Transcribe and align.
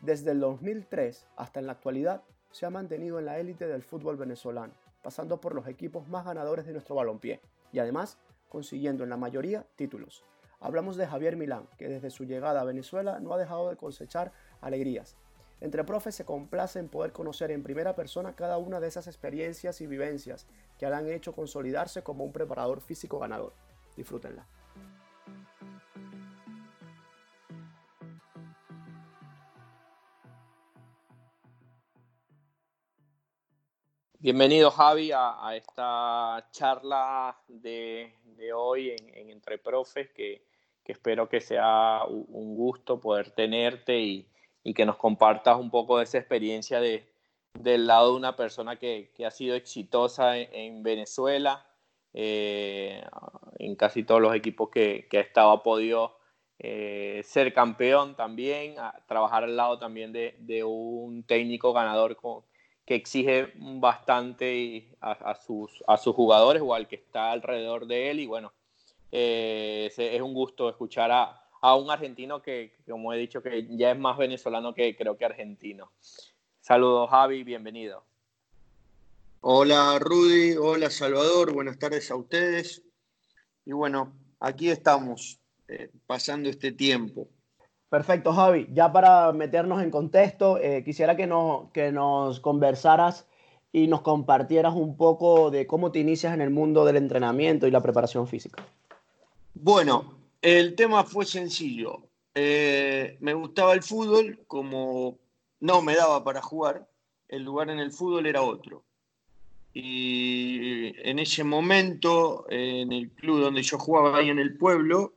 desde 0.00 0.30
el 0.30 0.40
2003 0.40 1.26
hasta 1.36 1.60
en 1.60 1.66
la 1.66 1.72
actualidad 1.72 2.22
se 2.50 2.64
ha 2.64 2.70
mantenido 2.70 3.18
en 3.18 3.26
la 3.26 3.38
élite 3.38 3.66
del 3.66 3.82
fútbol 3.82 4.16
venezolano, 4.16 4.72
pasando 5.02 5.40
por 5.40 5.54
los 5.54 5.66
equipos 5.66 6.08
más 6.08 6.24
ganadores 6.24 6.64
de 6.64 6.72
nuestro 6.72 6.94
balompié 6.94 7.40
y 7.70 7.80
además 7.80 8.18
consiguiendo 8.48 9.04
en 9.04 9.10
la 9.10 9.18
mayoría 9.18 9.66
títulos. 9.76 10.24
Hablamos 10.58 10.96
de 10.96 11.06
Javier 11.06 11.36
Milán, 11.36 11.68
que 11.78 11.88
desde 11.88 12.10
su 12.10 12.24
llegada 12.24 12.62
a 12.62 12.64
Venezuela 12.64 13.20
no 13.20 13.34
ha 13.34 13.38
dejado 13.38 13.68
de 13.68 13.76
cosechar 13.76 14.32
alegrías. 14.60 15.16
Entre 15.60 15.84
profes 15.84 16.14
se 16.14 16.24
complace 16.24 16.78
en 16.78 16.88
poder 16.88 17.12
conocer 17.12 17.50
en 17.50 17.62
primera 17.62 17.94
persona 17.94 18.34
cada 18.34 18.56
una 18.56 18.80
de 18.80 18.88
esas 18.88 19.06
experiencias 19.06 19.82
y 19.82 19.86
vivencias 19.86 20.46
que 20.78 20.86
le 20.86 20.94
han 20.94 21.08
hecho 21.08 21.34
consolidarse 21.34 22.02
como 22.02 22.24
un 22.24 22.32
preparador 22.32 22.80
físico 22.80 23.18
ganador. 23.18 23.52
Disfrútenla. 23.96 24.46
Bienvenido 34.22 34.70
Javi 34.70 35.12
a, 35.14 35.56
esta 35.56 36.46
charla 36.50 37.40
de, 37.48 38.12
hoy 38.54 38.90
en, 38.90 39.30
Entre 39.30 39.56
Profes, 39.56 40.10
que, 40.10 40.44
espero 40.84 41.26
que 41.26 41.40
sea 41.40 42.02
un 42.06 42.54
gusto 42.54 43.00
poder 43.00 43.30
tenerte 43.30 43.98
y, 43.98 44.28
que 44.74 44.84
nos 44.84 44.96
compartas 44.96 45.56
un 45.56 45.70
poco 45.70 45.96
de 45.96 46.04
esa 46.04 46.18
experiencia 46.18 46.82
de, 46.82 47.02
del 47.54 47.86
lado 47.86 48.10
de 48.10 48.18
una 48.18 48.36
persona 48.36 48.78
que, 48.78 49.10
ha 49.26 49.30
sido 49.30 49.56
exitosa 49.56 50.36
en, 50.36 50.82
Venezuela, 50.82 51.66
eh, 52.12 53.02
en 53.58 53.74
casi 53.74 54.04
todos 54.04 54.20
los 54.20 54.34
equipos 54.34 54.68
que, 54.68 55.08
ha 55.10 55.20
estado, 55.20 55.50
ha 55.50 55.62
podido 55.62 56.18
eh, 56.58 57.22
ser 57.24 57.54
campeón 57.54 58.16
también, 58.16 58.74
trabajar 59.06 59.44
al 59.44 59.56
lado 59.56 59.78
también 59.78 60.12
de, 60.12 60.36
de 60.40 60.62
un 60.62 61.22
técnico 61.22 61.72
ganador 61.72 62.16
con 62.16 62.49
que 62.90 62.96
exige 62.96 63.52
bastante 63.54 64.88
a, 65.00 65.36
sus, 65.36 65.70
jugadores 66.12 66.60
o 66.60 66.74
al 66.74 66.88
que 66.88 66.96
está 66.96 67.30
alrededor 67.30 67.86
de 67.86 68.10
él. 68.10 68.18
Y 68.18 68.26
bueno, 68.26 68.52
eh, 69.12 69.92
es 69.96 70.20
un 70.20 70.34
gusto 70.34 70.68
escuchar 70.68 71.12
a, 71.12 71.40
a, 71.60 71.76
un 71.76 71.88
argentino 71.88 72.42
que, 72.42 72.78
como 72.88 73.12
he 73.12 73.16
dicho, 73.16 73.44
que 73.44 73.64
ya 73.76 73.92
es 73.92 73.96
más 73.96 74.18
venezolano 74.18 74.74
que 74.74 74.96
creo 74.96 75.16
que 75.16 75.24
argentino. 75.24 75.92
Saludos 76.60 77.08
Javi, 77.10 77.44
bienvenido. 77.44 78.02
Hola 79.40 79.96
Rudy, 80.00 80.56
hola 80.56 80.90
Salvador, 80.90 81.52
buenas 81.52 81.78
tardes 81.78 82.10
a 82.10 82.16
ustedes. 82.16 82.82
Y 83.66 83.70
bueno, 83.70 84.12
aquí 84.40 84.68
estamos, 84.68 85.38
eh, 85.68 85.92
pasando 86.08 86.50
este 86.50 86.72
tiempo. 86.72 87.28
Perfecto, 87.90 88.32
Javi. 88.32 88.68
Ya 88.72 88.92
para 88.92 89.32
meternos 89.32 89.82
en 89.82 89.90
contexto, 89.90 90.58
eh, 90.58 90.84
quisiera 90.84 91.16
que 91.16 91.26
nos, 91.26 91.70
que 91.72 91.90
nos 91.90 92.38
conversaras 92.38 93.26
y 93.72 93.88
nos 93.88 94.02
compartieras 94.02 94.74
un 94.74 94.96
poco 94.96 95.50
de 95.50 95.66
cómo 95.66 95.90
te 95.90 95.98
inicias 95.98 96.32
en 96.32 96.40
el 96.40 96.50
mundo 96.50 96.84
del 96.84 96.96
entrenamiento 96.96 97.66
y 97.66 97.72
la 97.72 97.82
preparación 97.82 98.28
física. 98.28 98.64
Bueno, 99.54 100.14
el 100.40 100.76
tema 100.76 101.02
fue 101.02 101.26
sencillo. 101.26 102.02
Eh, 102.34 103.16
me 103.20 103.34
gustaba 103.34 103.72
el 103.72 103.82
fútbol, 103.82 104.38
como 104.46 105.18
no 105.58 105.82
me 105.82 105.96
daba 105.96 106.22
para 106.22 106.40
jugar, 106.40 106.88
el 107.28 107.42
lugar 107.42 107.70
en 107.70 107.80
el 107.80 107.90
fútbol 107.90 108.26
era 108.26 108.42
otro. 108.42 108.84
Y 109.74 110.92
en 111.08 111.18
ese 111.18 111.42
momento, 111.42 112.46
en 112.50 112.92
el 112.92 113.10
club 113.10 113.40
donde 113.40 113.62
yo 113.62 113.78
jugaba 113.78 114.18
ahí 114.18 114.30
en 114.30 114.38
el 114.38 114.56
pueblo, 114.56 115.12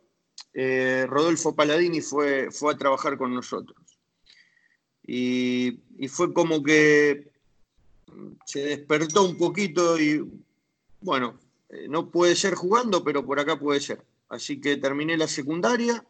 eh, 0.54 1.06
Rodolfo 1.08 1.56
Paladini 1.56 2.02
fue, 2.02 2.52
fue 2.52 2.74
a 2.74 2.78
trabajar 2.78 3.18
con 3.18 3.34
nosotros. 3.34 3.78
Y, 5.06 5.80
fue 6.10 6.34
como 6.34 6.64
que 6.64 7.32
se 8.46 8.64
despertó 8.64 9.24
un 9.24 9.38
poquito 9.38 10.00
y 10.00 10.24
bueno, 11.02 11.40
eh, 11.70 11.88
no 11.90 12.10
puede 12.10 12.36
ser 12.36 12.56
jugando, 12.56 13.04
pero 13.04 13.26
por 13.26 13.40
acá 13.40 13.58
puede 13.60 13.80
ser. 13.80 14.06
Así 14.30 14.62
que 14.62 14.78
terminé 14.78 15.18
la 15.18 15.28
secundaria 15.28 16.06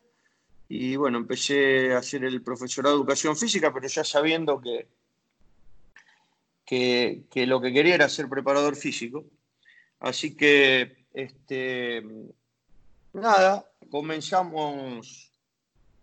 y 0.68 0.96
bueno, 0.96 1.18
empecé 1.18 1.94
a 1.94 2.00
hacer 2.00 2.24
el 2.24 2.42
profesorado 2.42 2.96
de 2.96 3.00
educación 3.00 3.36
física, 3.38 3.74
pero 3.74 3.88
ya 3.88 4.04
sabiendo 4.04 4.62
que, 4.62 4.88
que, 6.66 7.24
que 7.32 7.46
lo 7.46 7.62
que 7.62 7.74
quería 7.74 7.96
era 7.96 8.10
ser 8.10 8.30
preparador 8.30 8.76
físico. 8.76 9.26
Así 10.00 10.36
que, 10.36 11.06
este, 11.14 12.04
nada, 13.14 13.66
comenzamos, 13.94 15.31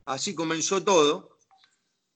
así 0.05 0.33
comenzó 0.33 0.85
todo. 0.85 1.37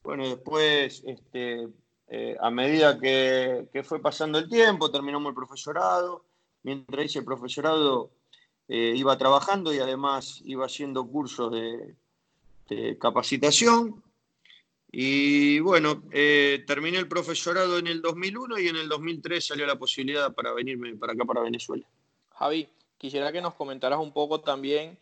Bueno, 0.04 0.28
después, 0.28 1.02
este, 1.04 1.66
eh, 2.06 2.36
a 2.40 2.48
medida 2.52 2.96
que, 3.00 3.82
fue 3.82 4.00
pasando 4.00 4.38
el 4.38 4.48
tiempo, 4.48 4.92
terminamos 4.92 5.30
el 5.30 5.34
profesorado. 5.34 6.26
Mientras 6.62 7.06
hice 7.06 7.18
el 7.18 7.24
profesorado, 7.24 8.12
eh, 8.68 8.94
iba 8.96 9.18
trabajando 9.18 9.74
y 9.74 9.80
además 9.80 10.42
iba 10.44 10.64
haciendo 10.64 11.08
cursos 11.08 11.50
de, 11.50 11.96
capacitación. 13.00 14.00
Y 14.92 15.58
bueno, 15.58 16.04
eh, 16.12 16.62
terminé 16.68 16.98
el 16.98 17.08
profesorado 17.08 17.78
en 17.78 17.88
el 17.88 18.00
2001 18.00 18.60
y 18.60 18.68
en 18.68 18.76
el 18.76 18.88
2003 18.88 19.44
salió 19.44 19.66
la 19.66 19.76
posibilidad 19.76 20.32
para 20.32 20.52
venirme 20.52 20.94
para 20.94 21.14
acá, 21.14 21.24
para 21.24 21.40
Venezuela. 21.40 21.84
Javi, 22.30 22.68
quisiera 22.96 23.32
que 23.32 23.42
nos 23.42 23.54
comentaras 23.54 23.98
un 23.98 24.12
poco 24.12 24.40
también 24.40 24.96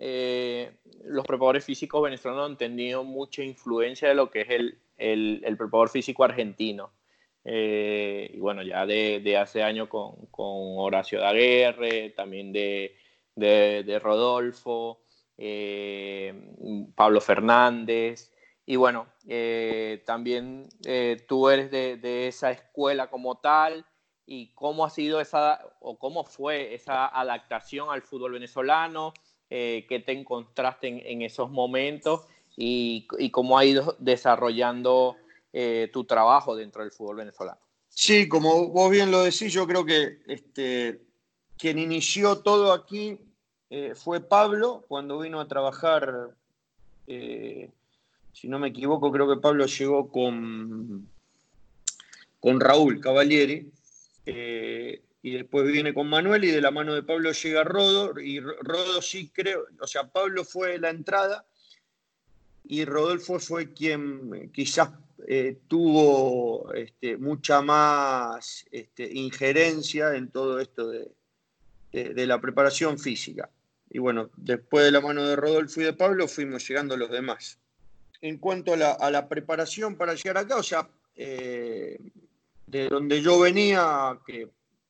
eh, 0.00 0.70
los 1.04 1.26
preparadores 1.26 1.64
físicos 1.64 2.00
venezolanos 2.02 2.50
han 2.50 2.56
tenido 2.56 3.02
mucha 3.02 3.42
influencia 3.42 4.08
de 4.08 4.14
lo 4.14 4.30
que 4.30 4.42
es 4.42 4.50
el, 4.50 4.78
el, 4.96 5.56
preparador 5.56 5.88
físico 5.88 6.22
argentino. 6.22 6.92
Eh, 7.44 8.30
y 8.32 8.38
bueno, 8.38 8.62
ya 8.62 8.86
de, 8.86 9.36
hace 9.36 9.62
años 9.62 9.88
con, 9.88 10.14
Horacio 10.30 11.20
Daguerre, 11.20 12.10
también 12.10 12.52
de, 12.52 12.96
de, 13.34 13.98
Rodolfo, 13.98 15.00
eh, 15.36 16.32
Pablo 16.94 17.20
Fernández. 17.20 18.32
Y 18.66 18.76
bueno, 18.76 19.08
también 20.04 20.68
tú 21.26 21.48
eres 21.48 21.70
de, 21.70 22.28
esa 22.28 22.52
escuela 22.52 23.08
como 23.08 23.38
tal 23.38 23.84
y 24.26 24.52
cómo 24.54 24.84
ha 24.84 24.90
sido 24.90 25.22
esa 25.22 25.58
o 25.80 25.98
cómo 25.98 26.22
fue 26.22 26.74
esa 26.74 27.06
adaptación 27.06 27.88
al 27.90 28.02
fútbol 28.02 28.32
venezolano, 28.32 29.14
eh, 29.50 29.86
que 29.88 30.00
te 30.00 30.12
encontraste 30.12 31.10
en, 31.10 31.22
esos 31.22 31.50
momentos 31.50 32.26
y, 32.54 33.06
cómo 33.30 33.56
ha 33.56 33.64
ido 33.64 33.96
desarrollando 33.98 35.16
eh, 35.54 35.88
tu 35.90 36.04
trabajo 36.04 36.54
dentro 36.54 36.82
del 36.82 36.92
fútbol 36.92 37.16
venezolano. 37.16 37.58
Sí, 37.88 38.28
como 38.28 38.68
vos 38.68 38.90
bien 38.90 39.10
lo 39.10 39.22
decís, 39.22 39.50
yo 39.50 39.66
creo 39.66 39.86
que 39.86 40.18
este, 40.26 41.00
quien 41.56 41.78
inició 41.78 42.40
todo 42.40 42.74
aquí 42.74 43.18
eh, 43.70 43.94
fue 43.94 44.20
Pablo 44.20 44.84
cuando 44.86 45.18
vino 45.18 45.40
a 45.40 45.48
trabajar, 45.48 46.34
si 47.06 48.48
no 48.48 48.58
me 48.58 48.68
equivoco, 48.68 49.10
creo 49.10 49.26
que 49.34 49.40
Pablo 49.40 49.64
llegó 49.64 50.10
con, 50.10 51.08
con 52.38 52.60
Raúl 52.60 53.00
Cavalieri 53.00 53.72
y 55.22 55.32
después 55.32 55.66
viene 55.66 55.92
con 55.92 56.08
Manuel 56.08 56.44
y 56.44 56.50
de 56.50 56.60
la 56.60 56.70
mano 56.70 56.94
de 56.94 57.02
Pablo 57.02 57.32
llega 57.32 57.64
Rodo 57.64 58.18
y 58.20 58.40
Rodo 58.40 59.02
sí 59.02 59.30
creo, 59.34 59.66
o 59.80 59.86
sea, 59.86 60.08
Pablo 60.08 60.44
fue 60.44 60.78
la 60.78 60.90
entrada 60.90 61.44
y 62.68 62.84
Rodolfo 62.84 63.40
fue 63.40 63.72
quien 63.72 64.50
quizás 64.52 64.90
eh, 65.26 65.58
tuvo 65.66 66.72
este, 66.74 67.16
mucha 67.16 67.62
más 67.62 68.66
este, 68.70 69.10
injerencia 69.12 70.14
en 70.14 70.30
todo 70.30 70.60
esto 70.60 70.88
de, 70.88 71.10
la 71.90 72.40
preparación 72.40 72.98
física. 72.98 73.50
Y 73.90 73.98
bueno, 73.98 74.30
después 74.36 74.84
de 74.84 74.92
la 74.92 75.00
mano 75.00 75.26
de 75.26 75.34
Rodolfo 75.34 75.80
y 75.80 75.84
de 75.84 75.94
Pablo 75.94 76.28
fuimos 76.28 76.68
llegando 76.68 76.96
los 76.96 77.10
demás. 77.10 77.58
En 78.20 78.36
cuanto 78.36 78.74
a 78.74 79.10
la, 79.10 79.28
preparación 79.28 79.96
para 79.96 80.14
llegar 80.14 80.38
acá, 80.38 80.56
o 80.56 80.62
sea, 80.62 80.88
eh, 81.16 81.98
de 82.66 82.88
donde 82.88 83.22
yo 83.22 83.40
venía, 83.40 84.18
que 84.26 84.48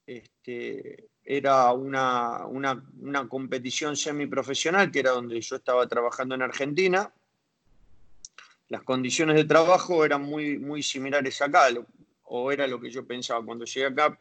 este, 0.08 1.10
era 1.22 1.70
una, 1.72 2.46
una, 2.46 3.28
competición 3.28 3.94
semiprofesional, 3.94 4.90
que 4.90 5.00
era 5.00 5.10
donde 5.10 5.38
yo 5.40 5.56
estaba 5.56 5.86
trabajando 5.86 6.34
en 6.34 6.42
Argentina. 6.42 7.12
Las 8.68 8.82
condiciones 8.82 9.36
de 9.36 9.44
trabajo 9.44 10.04
eran 10.06 10.22
muy, 10.22 10.58
muy 10.58 10.82
similares 10.82 11.42
acá, 11.42 11.66
o 12.24 12.50
era 12.50 12.66
lo 12.66 12.80
que 12.80 12.90
yo 12.90 13.06
pensaba. 13.06 13.44
Cuando 13.44 13.66
llegué 13.66 13.86
acá, 13.86 14.18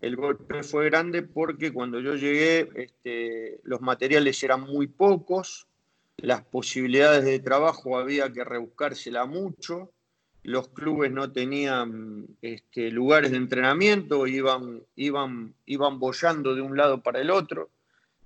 el 0.00 0.16
golpe 0.16 0.64
fue 0.64 0.86
grande 0.86 1.22
porque 1.22 1.72
cuando 1.72 2.00
yo 2.00 2.16
llegué, 2.16 2.68
este, 2.74 3.60
los 3.62 3.80
materiales 3.80 4.42
eran 4.42 4.62
muy 4.62 4.88
pocos, 4.88 5.68
las 6.16 6.42
posibilidades 6.42 7.24
de 7.24 7.38
trabajo 7.38 7.96
había 7.96 8.32
que 8.32 8.42
rebuscársela 8.42 9.26
mucho 9.26 9.92
los 10.42 10.68
clubes 10.68 11.10
no 11.12 11.32
tenían 11.32 12.26
este, 12.40 12.90
lugares 12.90 13.30
de 13.30 13.36
entrenamiento, 13.36 14.26
iban, 14.26 14.82
iban, 14.96 15.54
iban 15.66 15.98
bollando 15.98 16.54
de 16.54 16.62
un 16.62 16.76
lado 16.76 17.02
para 17.02 17.20
el 17.20 17.30
otro. 17.30 17.70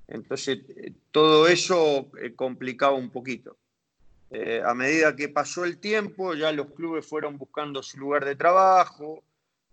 Entonces, 0.07 0.61
eh, 0.77 0.93
todo 1.11 1.49
eso 1.49 2.11
eh, 2.21 2.35
complicaba 2.35 2.95
un 2.95 3.11
poquito. 3.11 3.57
Eh, 4.31 4.63
a 4.65 4.75
medida 4.75 5.17
que 5.17 5.29
pasó 5.29 5.65
el 5.65 5.79
tiempo, 5.79 6.35
ya 6.35 6.53
los 6.53 6.73
clubes 6.73 7.07
fueron 7.07 7.39
buscando 7.39 7.83
su 7.83 7.99
lugar 7.99 8.25
de 8.25 8.37
trabajo, 8.37 9.23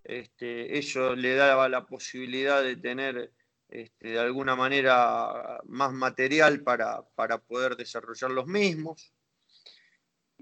este, 0.04 0.78
eso 0.78 1.16
le 1.16 1.36
daba 1.36 1.70
la 1.70 1.86
posibilidad 1.86 2.62
de 2.64 2.76
tener 2.76 3.32
este, 3.70 4.10
de 4.10 4.20
alguna 4.20 4.56
manera 4.56 5.62
más 5.66 5.94
material 5.94 6.62
para, 6.62 7.04
poder 7.48 7.76
desarrollar 7.78 8.32
los 8.32 8.46
mismos. 8.46 9.14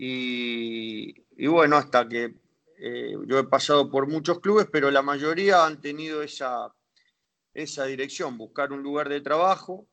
Y, 0.02 1.48
bueno, 1.48 1.76
hasta 1.76 2.08
que 2.08 2.34
eh, 2.78 3.14
yo 3.26 3.40
he 3.40 3.44
pasado 3.44 3.92
por 3.92 4.08
muchos 4.08 4.40
clubes, 4.40 4.68
pero 4.72 4.90
la 4.92 5.02
mayoría 5.02 5.66
han 5.66 5.82
tenido 5.82 6.24
esa, 6.24 6.74
esa 7.54 7.86
dirección, 7.86 8.38
buscar 8.38 8.72
un 8.72 8.82
lugar 8.82 9.10
de 9.10 9.20
trabajo 9.20 9.86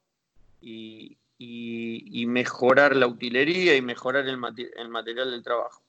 y, 0.60 1.18
mejorar 2.28 2.94
la 2.94 3.06
utilería 3.06 3.74
y 3.76 3.82
mejorar 3.82 4.28
el, 4.28 4.36
material 4.36 5.30
del 5.30 5.42
trabajo. 5.42 5.82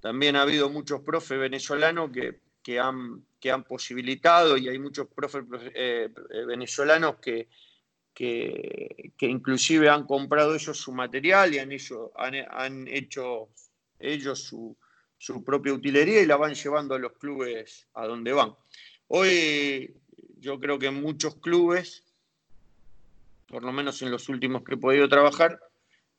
También 0.00 0.36
ha 0.36 0.42
habido 0.42 0.70
muchos 0.70 1.02
profes 1.02 1.38
venezolanos 1.38 2.10
que 2.10 2.40
que 2.68 2.78
han, 2.78 3.24
que 3.40 3.50
han 3.50 3.64
posibilitado 3.64 4.58
y 4.58 4.68
hay 4.68 4.78
muchos 4.78 5.06
profes 5.06 5.42
eh, 5.74 6.10
eh, 6.30 6.44
venezolanos 6.44 7.16
que, 7.16 7.48
que, 8.18 9.12
inclusive 9.20 9.88
han 9.88 10.04
comprado 10.04 10.52
ellos 10.52 10.76
su 10.76 10.92
material 10.92 11.54
y 11.54 11.60
han 11.60 11.70
hecho, 11.70 12.10
han, 12.16 12.88
hecho 12.88 13.48
ellos 14.00 14.42
su, 14.42 14.76
su, 15.16 15.44
propia 15.44 15.72
utilería 15.72 16.20
y 16.20 16.26
la 16.26 16.36
van 16.36 16.54
llevando 16.54 16.96
a 16.96 16.98
los 16.98 17.12
clubes 17.12 17.86
a 17.94 18.08
donde 18.08 18.32
van. 18.32 18.56
Hoy 19.06 19.94
yo 20.40 20.58
creo 20.58 20.80
que 20.80 20.90
muchos 20.90 21.36
clubes, 21.36 22.02
por 23.46 23.62
lo 23.62 23.70
menos 23.70 24.02
en 24.02 24.10
los 24.10 24.28
últimos 24.28 24.64
que 24.64 24.74
he 24.74 24.78
podido 24.78 25.08
trabajar, 25.08 25.60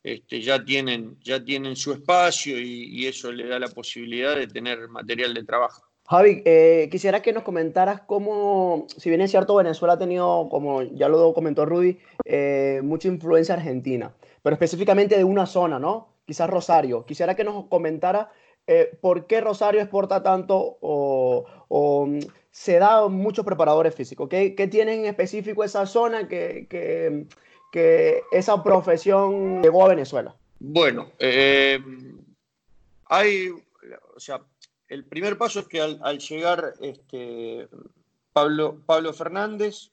este, 0.02 0.42
ya, 0.42 0.63
tienen, 0.63 1.19
ya 1.19 1.44
tienen 1.44 1.75
su 1.75 1.92
espacio 1.92 2.57
y 2.57 3.06
eso 3.07 3.30
le 3.30 3.45
da 3.45 3.60
la 3.60 3.68
posibilidad 3.68 4.38
de 4.38 4.48
tener 4.48 4.88
material 4.88 5.34
de 5.34 5.44
trabajo. 5.44 5.88
Javi, 6.09 6.41
eh, 6.44 6.89
quisiera 6.91 7.21
que 7.21 7.33
nos 7.33 7.44
comentaras 7.44 8.01
cómo, 8.01 8.88
si 8.97 9.09
bien 9.09 9.21
es 9.21 9.29
cierto, 9.29 9.53
Venezuela 9.53 9.94
ha 9.94 10.00
tenido, 10.00 10.47
como 10.50 10.81
ya 10.81 11.07
lo 11.07 11.35
comentó 11.35 11.65
Rudy, 11.65 12.00
eh, 12.25 12.81
mucha 12.83 13.07
influencia 13.07 13.53
argentina, 13.53 14.11
pero 14.41 14.56
específicamente 14.56 15.15
de 15.15 15.23
una 15.23 15.45
zona, 15.45 15.77
¿no? 15.77 16.15
Quizás 16.25 16.50
Rosario. 16.50 17.06
Quisiera 17.06 17.35
que 17.35 17.44
nos 17.44 17.67
comentara 17.67 18.31
eh, 18.65 18.97
por 19.00 19.27
qué 19.27 19.39
Rosario 19.39 19.81
exporta 19.81 20.23
tanto 20.23 20.79
o, 20.81 22.07
mm, 22.07 22.19
se 22.50 22.79
da 22.79 23.07
muchos 23.07 23.45
preparadores 23.45 23.94
físicos. 23.94 24.29
¿Qué, 24.29 24.67
tiene 24.71 24.95
en 24.95 25.06
específico 25.06 25.63
esa 25.63 25.85
zona 25.85 26.27
que, 26.27 26.65
que, 26.67 27.27
que 27.71 28.23
esa 28.31 28.63
profesión 28.63 29.61
llegó 29.61 29.85
a 29.85 29.89
Venezuela? 29.89 30.35
Bueno, 30.59 31.11
hay, 33.06 33.50
o 34.15 34.19
sea, 34.19 34.41
el 34.89 35.06
primer 35.06 35.38
paso 35.38 35.59
es 35.59 35.68
que 35.68 35.81
al, 35.81 36.18
llegar 36.18 36.74
este, 36.81 37.69
Pablo, 38.33 38.81
Pablo 38.86 39.13
Fernández 39.13 39.91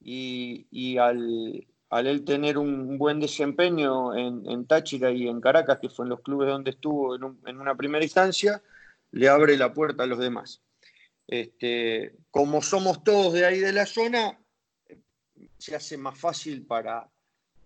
y, 0.00 0.96
al, 0.96 1.66
él 1.90 2.24
tener 2.24 2.56
un 2.56 2.98
buen 2.98 3.18
desempeño 3.18 4.16
en, 4.16 4.66
Táchira 4.66 5.10
y 5.10 5.28
en 5.28 5.40
Caracas, 5.40 5.78
que 5.80 5.88
fue 5.88 6.04
en 6.04 6.10
los 6.10 6.20
clubes 6.20 6.48
donde 6.48 6.70
estuvo 6.70 7.16
en, 7.16 7.60
una 7.60 7.74
primera 7.74 8.04
instancia, 8.04 8.62
le 9.10 9.28
abre 9.28 9.56
la 9.56 9.74
puerta 9.74 10.04
a 10.04 10.06
los 10.06 10.18
demás. 10.18 10.62
Este, 11.26 12.14
como 12.30 12.62
somos 12.62 13.02
todos 13.02 13.32
de 13.32 13.44
ahí 13.44 13.58
de 13.58 13.72
la 13.72 13.86
zona, 13.86 14.38
se 15.58 15.74
hace 15.74 15.96
más 15.96 16.18
fácil 16.18 16.64
para, 16.64 17.08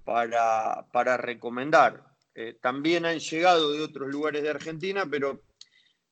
para, 0.04 1.16
recomendar. 1.18 2.02
Eh, 2.34 2.56
también 2.60 3.04
han 3.06 3.18
llegado 3.18 3.72
de 3.72 3.82
otros 3.82 4.08
lugares 4.08 4.42
de 4.42 4.50
Argentina, 4.50 5.06
pero 5.10 5.40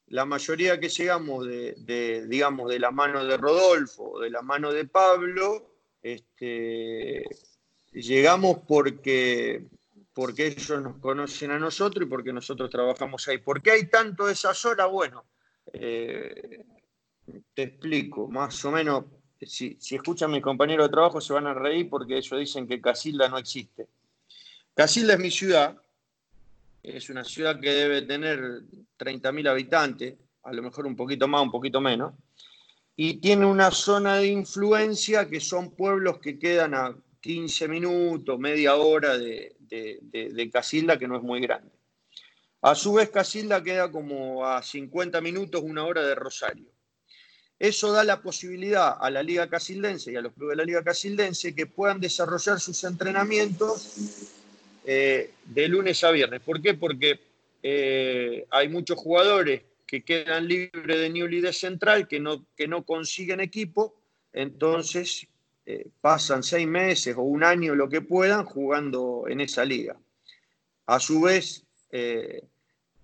la 0.09 0.25
mayoría 0.25 0.79
que 0.79 0.89
llegamos 0.89 1.47
de, 1.47 2.27
digamos, 2.29 2.71
de 2.71 2.79
la 2.79 2.91
mano 2.91 3.25
de 3.25 3.37
Rodolfo, 3.37 4.21
de 4.21 4.31
la 4.31 4.43
mano 4.43 4.73
de 4.73 4.85
Pablo, 4.87 5.71
este, 6.03 7.25
llegamos 7.93 8.59
porque, 8.69 9.67
porque 10.13 10.49
ellos 10.49 10.83
nos 10.83 10.97
conocen 10.99 11.53
a 11.53 11.59
nosotros 11.59 12.07
y 12.07 12.11
porque 12.11 12.33
nosotros 12.33 12.69
trabajamos 12.71 13.27
ahí. 13.29 13.39
¿Por 13.39 13.63
qué 13.63 13.73
hay 13.73 13.89
tanto 13.89 14.29
esas 14.29 14.63
horas? 14.67 14.91
Bueno, 14.91 15.25
eh, 15.73 16.65
te 17.55 17.63
explico, 17.63 18.29
más 18.29 18.63
o 18.65 18.71
menos, 18.71 19.05
si, 19.41 19.77
si 19.81 19.97
escuchan 19.97 20.31
mis 20.31 20.43
compañeros 20.43 20.87
de 20.87 20.93
trabajo 20.93 21.21
se 21.21 21.33
van 21.33 21.47
a 21.47 21.55
reír 21.55 21.89
porque 21.89 22.19
ellos 22.19 22.39
dicen 22.39 22.67
que 22.67 22.81
Casilda 22.81 23.29
no 23.29 23.39
existe. 23.39 23.89
Casilda 24.75 25.15
es 25.15 25.21
mi 25.21 25.31
ciudad, 25.31 25.81
es 26.85 27.09
una 27.09 27.25
ciudad 27.25 27.59
que 27.59 27.71
debe 27.71 28.03
tener 28.03 28.39
30.000 28.99 29.49
habitantes, 29.49 30.15
a 30.43 30.53
lo 30.53 30.63
mejor 30.63 30.87
un 30.87 30.95
poquito 30.95 31.27
más, 31.27 31.43
un 31.43 31.51
poquito 31.51 31.81
menos, 31.81 32.13
y 32.95 33.15
tiene 33.15 33.47
una 33.47 33.71
zona 33.71 34.17
de 34.17 34.27
influencia 34.27 35.29
que 35.29 35.41
son 35.41 35.75
pueblos 35.75 36.19
que 36.19 36.39
quedan 36.39 36.75
a 36.75 36.95
15 37.21 37.69
minutos, 37.69 38.39
media 38.39 38.77
hora 38.77 39.17
de, 39.17 40.51
Casilda, 40.53 40.99
que 40.99 41.09
no 41.09 41.17
es 41.17 41.23
muy 41.23 41.41
grande. 41.41 41.73
A 42.61 42.75
su 42.75 42.93
vez, 42.93 43.09
Casilda 43.09 43.63
queda 43.63 43.91
como 43.91 44.47
a 44.47 44.63
50 44.63 45.21
minutos, 45.23 45.63
una 45.65 45.85
hora 45.85 46.03
de 46.03 46.15
Rosario. 46.15 46.71
Eso 47.59 47.93
da 47.93 48.05
la 48.05 48.21
posibilidad 48.21 48.97
a 49.01 49.11
la 49.11 49.23
Liga 49.23 49.49
Casildense 49.49 50.13
y 50.13 50.17
a 50.17 50.21
los 50.21 50.35
clubes 50.35 50.53
de 50.53 50.63
la 50.63 50.67
Liga 50.67 50.85
Casildense 50.85 51.55
que 51.55 51.67
puedan 51.67 51.99
desarrollar 51.99 52.61
sus 52.61 52.85
entrenamientos 52.85 54.44
eh, 54.85 55.31
de 55.45 55.69
lunes 55.69 56.05
a 56.05 56.11
viernes. 56.11 56.41
¿Por 56.41 56.61
qué? 56.61 56.75
Porque 56.75 57.21
eh, 57.63 58.47
hay 58.51 58.69
muchos 58.69 58.99
jugadores 58.99 59.63
que 59.87 60.03
quedan 60.03 60.47
libres 60.47 60.99
de 60.99 61.11
New 61.11 61.27
Leader 61.27 61.55
Central 61.55 62.07
que 62.07 62.21
no, 62.21 62.47
que 62.57 62.69
no 62.69 62.85
consiguen 62.85 63.41
equipo, 63.41 63.95
entonces 64.33 65.27
eh, 65.67 65.89
pasan 66.01 66.43
seis 66.43 66.67
meses 66.67 67.17
o 67.17 67.23
un 67.23 67.45
año, 67.45 67.75
lo 67.75 67.89
que 67.89 68.03
puedan, 68.03 68.45
jugando 68.45 69.25
en 69.29 69.41
esa 69.41 69.65
liga. 69.65 69.97
A 70.87 71.01
su 71.01 71.23
vez, 71.23 71.65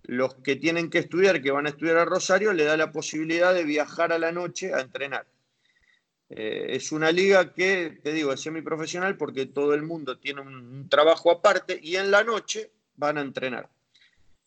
los 0.02 0.34
que 0.34 0.56
tienen 0.56 0.90
que 0.90 0.98
estudiar, 0.98 1.40
que 1.40 1.50
van 1.50 1.66
a 1.66 1.70
estudiar 1.70 1.96
a 1.96 2.04
Rosario, 2.04 2.52
le 2.52 2.64
da 2.64 2.76
la 2.76 2.92
posibilidad 2.92 3.54
de 3.54 3.64
viajar 3.64 4.12
a 4.12 4.18
la 4.18 4.32
noche 4.32 4.74
a 4.74 4.80
entrenar. 4.80 5.26
Eh, 6.30 6.76
es 6.76 6.92
una 6.92 7.10
liga 7.10 7.52
que, 7.52 7.98
te 8.02 8.12
digo, 8.12 8.32
es 8.32 8.40
semiprofesional 8.40 9.16
porque 9.16 9.46
todo 9.46 9.74
el 9.74 9.82
mundo 9.82 10.18
tiene 10.18 10.40
un, 10.40 10.88
trabajo 10.88 11.32
aparte 11.32 11.78
y 11.82 11.96
en 11.96 12.12
la 12.12 12.22
noche 12.22 12.70
van 12.96 13.18
a 13.18 13.22
entrenar. 13.22 13.68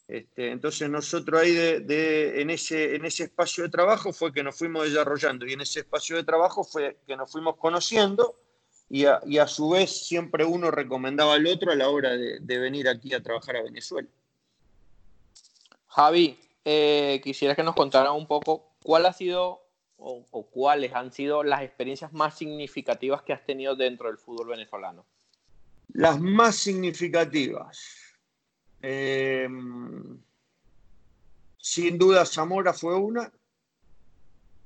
Este, 0.08 0.52
entonces 0.52 0.90
nosotros 0.90 1.42
ahí 1.42 1.52
de, 1.52 2.42
en, 2.42 2.50
ese, 2.50 2.96
en 2.96 3.06
ese 3.06 3.24
espacio 3.24 3.64
de 3.66 3.70
trabajo 3.70 4.14
fue 4.14 4.32
que 4.32 4.44
nos 4.44 4.58
fuimos 4.58 4.90
desarrollando 4.90 5.46
y 5.46 5.54
en 5.54 5.62
ese 5.62 5.82
espacio 5.82 6.16
de 6.16 6.24
trabajo 6.24 6.64
fue 6.64 6.98
que 7.06 7.18
nos 7.18 7.30
fuimos 7.30 7.58
conociendo 7.58 8.38
y 8.90 9.06
a, 9.06 9.48
su 9.48 9.70
vez 9.72 10.06
siempre 10.06 10.46
uno 10.46 10.70
recomendaba 10.70 11.34
al 11.34 11.48
otro 11.48 11.72
a 11.72 11.76
la 11.76 11.90
hora 11.90 12.12
de, 12.12 12.60
venir 12.60 12.88
aquí 12.88 13.14
a 13.14 13.24
trabajar 13.24 13.58
a 13.58 13.64
Venezuela. 13.64 14.08
Javi, 15.88 16.40
eh, 16.64 17.20
quisiera 17.24 17.56
que 17.56 17.64
nos 17.64 17.76
contara 17.76 18.12
un 18.12 18.28
poco 18.28 18.72
cuál 18.84 19.08
ha 19.08 19.14
sido 19.14 19.63
o, 20.04 20.46
cuáles 20.52 20.94
han 20.94 21.12
sido 21.12 21.44
las 21.44 21.62
experiencias 21.62 22.12
más 22.14 22.38
significativas 22.38 23.24
que 23.24 23.34
has 23.34 23.46
tenido 23.46 23.76
dentro 23.76 24.08
del 24.08 24.18
fútbol 24.18 24.48
venezolano? 24.50 25.06
Las 25.94 26.20
más 26.20 26.56
significativas. 26.56 27.80
Em, 28.82 30.20
sin 31.58 31.98
duda 31.98 32.26
Zamora 32.26 32.74
fue 32.74 32.96
una, 32.96 33.32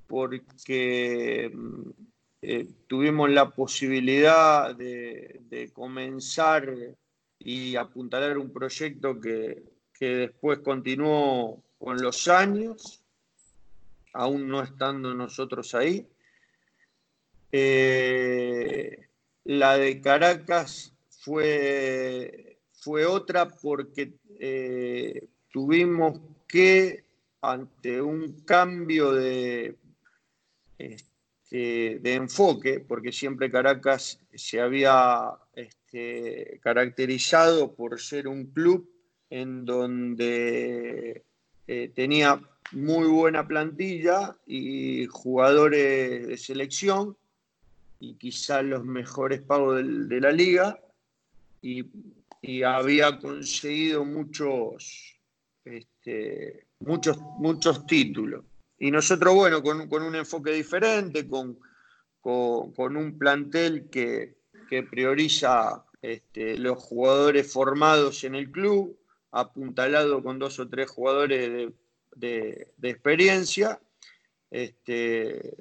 porque 0.07 1.51
eh, 2.41 2.67
tuvimos 2.87 3.29
la 3.29 3.49
posibilidad 3.51 4.75
de, 4.75 5.69
comenzar 5.73 6.73
y 7.37 7.75
apuntalar 7.75 8.37
un 8.37 8.51
proyecto 8.51 9.19
que, 9.19 9.63
que 9.93 10.15
después 10.15 10.59
continuó 10.59 11.63
con 11.77 12.01
los 12.01 12.27
años 12.27 13.03
aún 14.17 14.47
no 14.47 14.61
estando 14.61 15.13
nosotros 15.13 15.75
ahí. 15.75 16.07
Eh, 17.51 19.07
la 19.45 19.77
de 19.77 20.01
Caracas 20.01 20.93
fue, 21.09 22.57
fue 22.73 23.05
otra 23.05 23.47
porque 23.47 24.13
eh, 24.39 25.27
tuvimos 25.51 26.19
que, 26.47 27.05
ante 27.41 28.01
un 28.01 28.41
cambio 28.41 29.13
de, 29.13 29.75
este, 30.79 31.99
de 31.99 32.13
enfoque, 32.15 32.79
porque 32.79 33.11
siempre 33.11 33.51
Caracas 33.51 34.19
se 34.33 34.59
había 34.59 35.29
este, 35.53 36.59
caracterizado 36.63 37.75
por 37.75 38.01
ser 38.01 38.27
un 38.27 38.47
club 38.47 38.89
en 39.29 39.63
donde 39.63 41.23
eh, 41.67 41.91
tenía 41.93 42.41
muy 42.71 43.07
buena 43.07 43.47
plantilla 43.47 44.35
y 44.45 45.05
jugadores 45.07 46.27
de 46.27 46.37
selección 46.37 47.15
y 47.99 48.15
quizás 48.15 48.63
los 48.63 48.83
mejores 48.83 49.41
pagos 49.41 49.77
de, 49.83 50.21
la 50.21 50.31
liga. 50.31 50.79
Y 51.61 52.63
había 52.63 53.19
conseguido 53.19 54.05
muchos, 54.05 55.19
este, 55.65 56.67
muchos, 56.79 57.17
muchos 57.39 57.85
títulos. 57.87 58.45
Y 58.79 58.91
nosotros, 58.91 59.33
bueno, 59.33 59.63
con, 59.63 60.01
un 60.03 60.15
enfoque 60.15 60.51
diferente, 60.51 61.27
con, 61.27 61.57
con, 62.21 62.95
un 62.95 63.17
plantel 63.17 63.89
que, 63.89 64.37
prioriza 64.91 65.85
este, 66.01 66.57
los 66.57 66.77
jugadores 66.77 67.51
formados 67.51 68.23
en 68.23 68.35
el 68.35 68.51
club, 68.51 68.97
apuntalado 69.31 70.21
con 70.21 70.37
dos 70.37 70.59
o 70.59 70.67
tres 70.67 70.91
jugadores 70.91 71.49
de, 71.49 71.73
experiencia. 72.81 73.79
Este, 74.49 75.55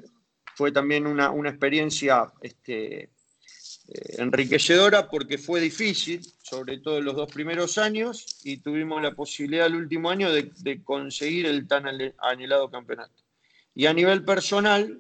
fue 0.55 0.73
también 0.73 1.07
una, 1.07 1.31
experiencia 1.49 2.33
este, 2.41 3.03
eh, 3.03 3.11
enriquecedora 4.19 5.09
porque 5.09 5.37
fue 5.37 5.61
difícil, 5.61 6.23
sobre 6.43 6.79
todo 6.79 6.99
en 6.99 7.05
los 7.05 7.15
dos 7.15 7.31
primeros 7.31 7.77
años, 7.79 8.41
y 8.43 8.59
tuvimos 8.59 9.03
la 9.03 9.15
posibilidad 9.15 9.67
el 9.67 9.77
último 9.77 10.09
año 10.09 10.31
de, 10.33 10.83
conseguir 10.83 11.47
el 11.47 11.69
tan 11.69 11.85
anhelado 12.19 12.71
campeonato. 12.71 13.23
Y 13.75 13.85
a 13.87 13.93
nivel 13.93 14.25
personal, 14.25 14.99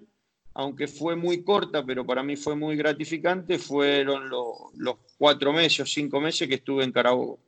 aunque 0.52 0.88
fue 0.88 1.16
muy 1.16 1.42
corta, 1.42 1.84
pero 1.86 2.04
para 2.04 2.22
mí 2.22 2.36
fue 2.36 2.54
muy 2.54 2.76
gratificante, 2.76 3.58
fueron 3.58 4.28
los 4.28 4.96
cuatro 5.16 5.52
meses 5.54 5.80
o 5.80 5.86
cinco 5.86 6.20
meses 6.20 6.48
que 6.48 6.56
estuve 6.56 6.84
en 6.84 6.92
Carabobo 6.92 7.45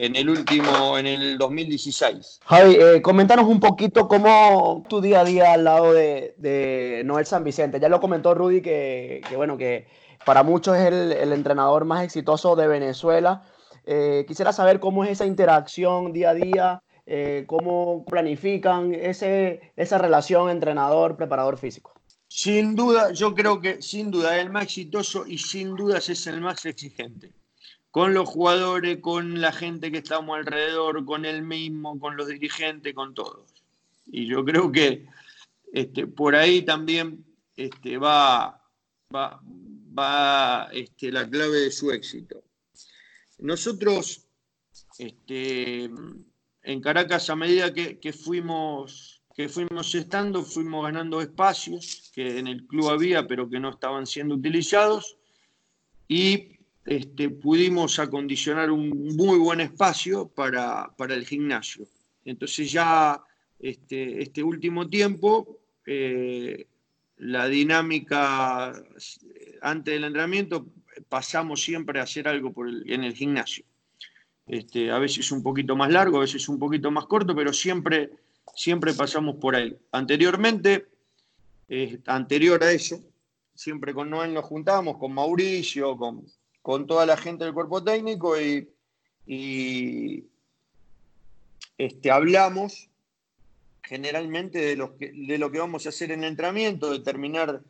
en 0.00 0.16
el 0.16 0.30
último, 0.30 0.96
en 0.96 1.06
el 1.06 1.36
2016. 1.36 2.40
Javi, 2.46 2.74
eh, 2.74 3.02
coméntanos 3.02 3.44
un 3.44 3.60
poquito 3.60 4.08
cómo 4.08 4.82
tu 4.88 5.02
día 5.02 5.20
a 5.20 5.24
día 5.24 5.52
al 5.52 5.64
lado 5.64 5.92
de, 5.92 7.02
Noel 7.04 7.26
San 7.26 7.44
Vicente. 7.44 7.78
Ya 7.78 7.90
lo 7.90 8.00
comentó 8.00 8.34
Rudy 8.34 8.62
que, 8.62 9.20
bueno, 9.36 9.58
que 9.58 9.86
para 10.24 10.42
muchos 10.42 10.78
es 10.78 10.86
el, 10.86 11.32
entrenador 11.32 11.84
más 11.84 12.02
exitoso 12.02 12.56
de 12.56 12.66
Venezuela. 12.66 13.42
Eh, 13.84 14.24
quisiera 14.26 14.54
saber 14.54 14.80
cómo 14.80 15.04
es 15.04 15.10
esa 15.10 15.26
interacción 15.26 16.14
día 16.14 16.30
a 16.30 16.34
día, 16.34 16.82
eh, 17.04 17.44
cómo 17.46 18.06
planifican 18.06 18.94
ese, 18.94 19.72
esa 19.76 19.98
relación 19.98 20.48
entrenador-preparador 20.48 21.58
físico. 21.58 21.92
Sin 22.26 22.74
duda, 22.74 23.12
yo 23.12 23.34
creo 23.34 23.60
que 23.60 23.82
sin 23.82 24.10
duda 24.10 24.38
es 24.38 24.44
el 24.44 24.50
más 24.50 24.64
exitoso 24.64 25.26
y 25.26 25.36
sin 25.36 25.76
dudas 25.76 26.08
es 26.08 26.26
el 26.26 26.40
más 26.40 26.64
exigente 26.64 27.34
con 27.90 28.14
los 28.14 28.28
jugadores, 28.28 28.98
con 29.00 29.40
la 29.40 29.52
gente 29.52 29.90
que 29.90 29.98
estamos 29.98 30.36
alrededor, 30.38 31.04
con 31.04 31.24
él 31.24 31.42
mismo, 31.42 31.98
con 31.98 32.16
los 32.16 32.28
dirigentes, 32.28 32.94
con 32.94 33.14
todos. 33.14 33.52
Y 34.06 34.26
yo 34.26 34.44
creo 34.44 34.70
que 34.70 35.06
este, 35.72 36.06
por 36.06 36.36
ahí 36.36 36.62
también 36.62 37.24
este, 37.56 37.98
va, 37.98 38.64
va, 39.12 40.68
este, 40.72 41.10
la 41.10 41.28
clave 41.28 41.58
de 41.58 41.70
su 41.70 41.90
éxito. 41.90 42.42
Nosotros 43.38 44.26
este, 44.98 45.90
en 46.62 46.80
Caracas, 46.80 47.28
a 47.30 47.36
medida 47.36 47.72
que, 47.72 47.98
que, 47.98 48.12
fuimos, 48.12 49.22
que 49.34 49.48
fuimos 49.48 49.94
estando, 49.94 50.42
fuimos 50.42 50.84
ganando 50.84 51.20
espacios 51.20 52.10
que 52.14 52.38
en 52.38 52.46
el 52.46 52.66
club 52.66 52.90
había, 52.90 53.26
pero 53.26 53.48
que 53.48 53.58
no 53.58 53.70
estaban 53.70 54.06
siendo 54.06 54.34
utilizados. 54.36 55.16
Y 56.06 56.59
este, 56.84 57.28
pudimos 57.30 57.98
acondicionar 57.98 58.70
un 58.70 58.90
muy 59.16 59.38
buen 59.38 59.60
espacio 59.60 60.28
para, 60.28 60.92
el 61.08 61.26
gimnasio. 61.26 61.86
Entonces 62.24 62.72
ya 62.72 63.22
este, 63.58 64.22
este 64.22 64.42
último 64.42 64.88
tiempo, 64.88 65.58
eh, 65.86 66.66
la 67.18 67.48
dinámica 67.48 68.72
antes 69.62 69.94
del 69.94 70.04
entrenamiento, 70.04 70.66
pasamos 71.08 71.62
siempre 71.62 72.00
a 72.00 72.04
hacer 72.04 72.28
algo 72.28 72.52
en 72.86 73.04
el 73.04 73.14
gimnasio. 73.14 73.64
Este, 74.46 74.90
a 74.90 74.98
veces 74.98 75.30
un 75.30 75.42
poquito 75.42 75.76
más 75.76 75.90
largo, 75.92 76.16
a 76.16 76.22
veces 76.22 76.48
un 76.48 76.58
poquito 76.58 76.90
más 76.90 77.06
corto, 77.06 77.34
pero 77.36 77.52
siempre, 77.52 78.10
siempre 78.54 78.94
pasamos 78.94 79.36
por 79.36 79.54
ahí. 79.54 79.76
Anteriormente, 79.92 80.88
eh, 81.68 82.00
anterior 82.06 82.62
a 82.64 82.72
eso, 82.72 82.98
siempre 83.54 83.94
con 83.94 84.10
Noel 84.10 84.34
nos 84.34 84.44
juntábamos, 84.44 84.98
con 84.98 85.12
Mauricio, 85.12 85.96
con, 85.96 86.24
con 86.62 86.86
toda 86.86 87.06
la 87.06 87.16
gente 87.16 87.44
del 87.44 87.54
cuerpo 87.54 87.82
técnico 87.82 88.40
y, 88.40 88.68
este, 91.78 92.10
hablamos 92.10 92.90
generalmente 93.82 94.58
de 94.58 94.76
lo, 94.76 94.96
que, 94.96 95.12
de 95.12 95.38
lo 95.38 95.50
que 95.50 95.58
vamos 95.58 95.86
a 95.86 95.88
hacer 95.90 96.12
en 96.12 96.24
el 96.24 96.30
entrenamiento, 96.30 96.90
de 96.90 97.00
terminar 97.00 97.62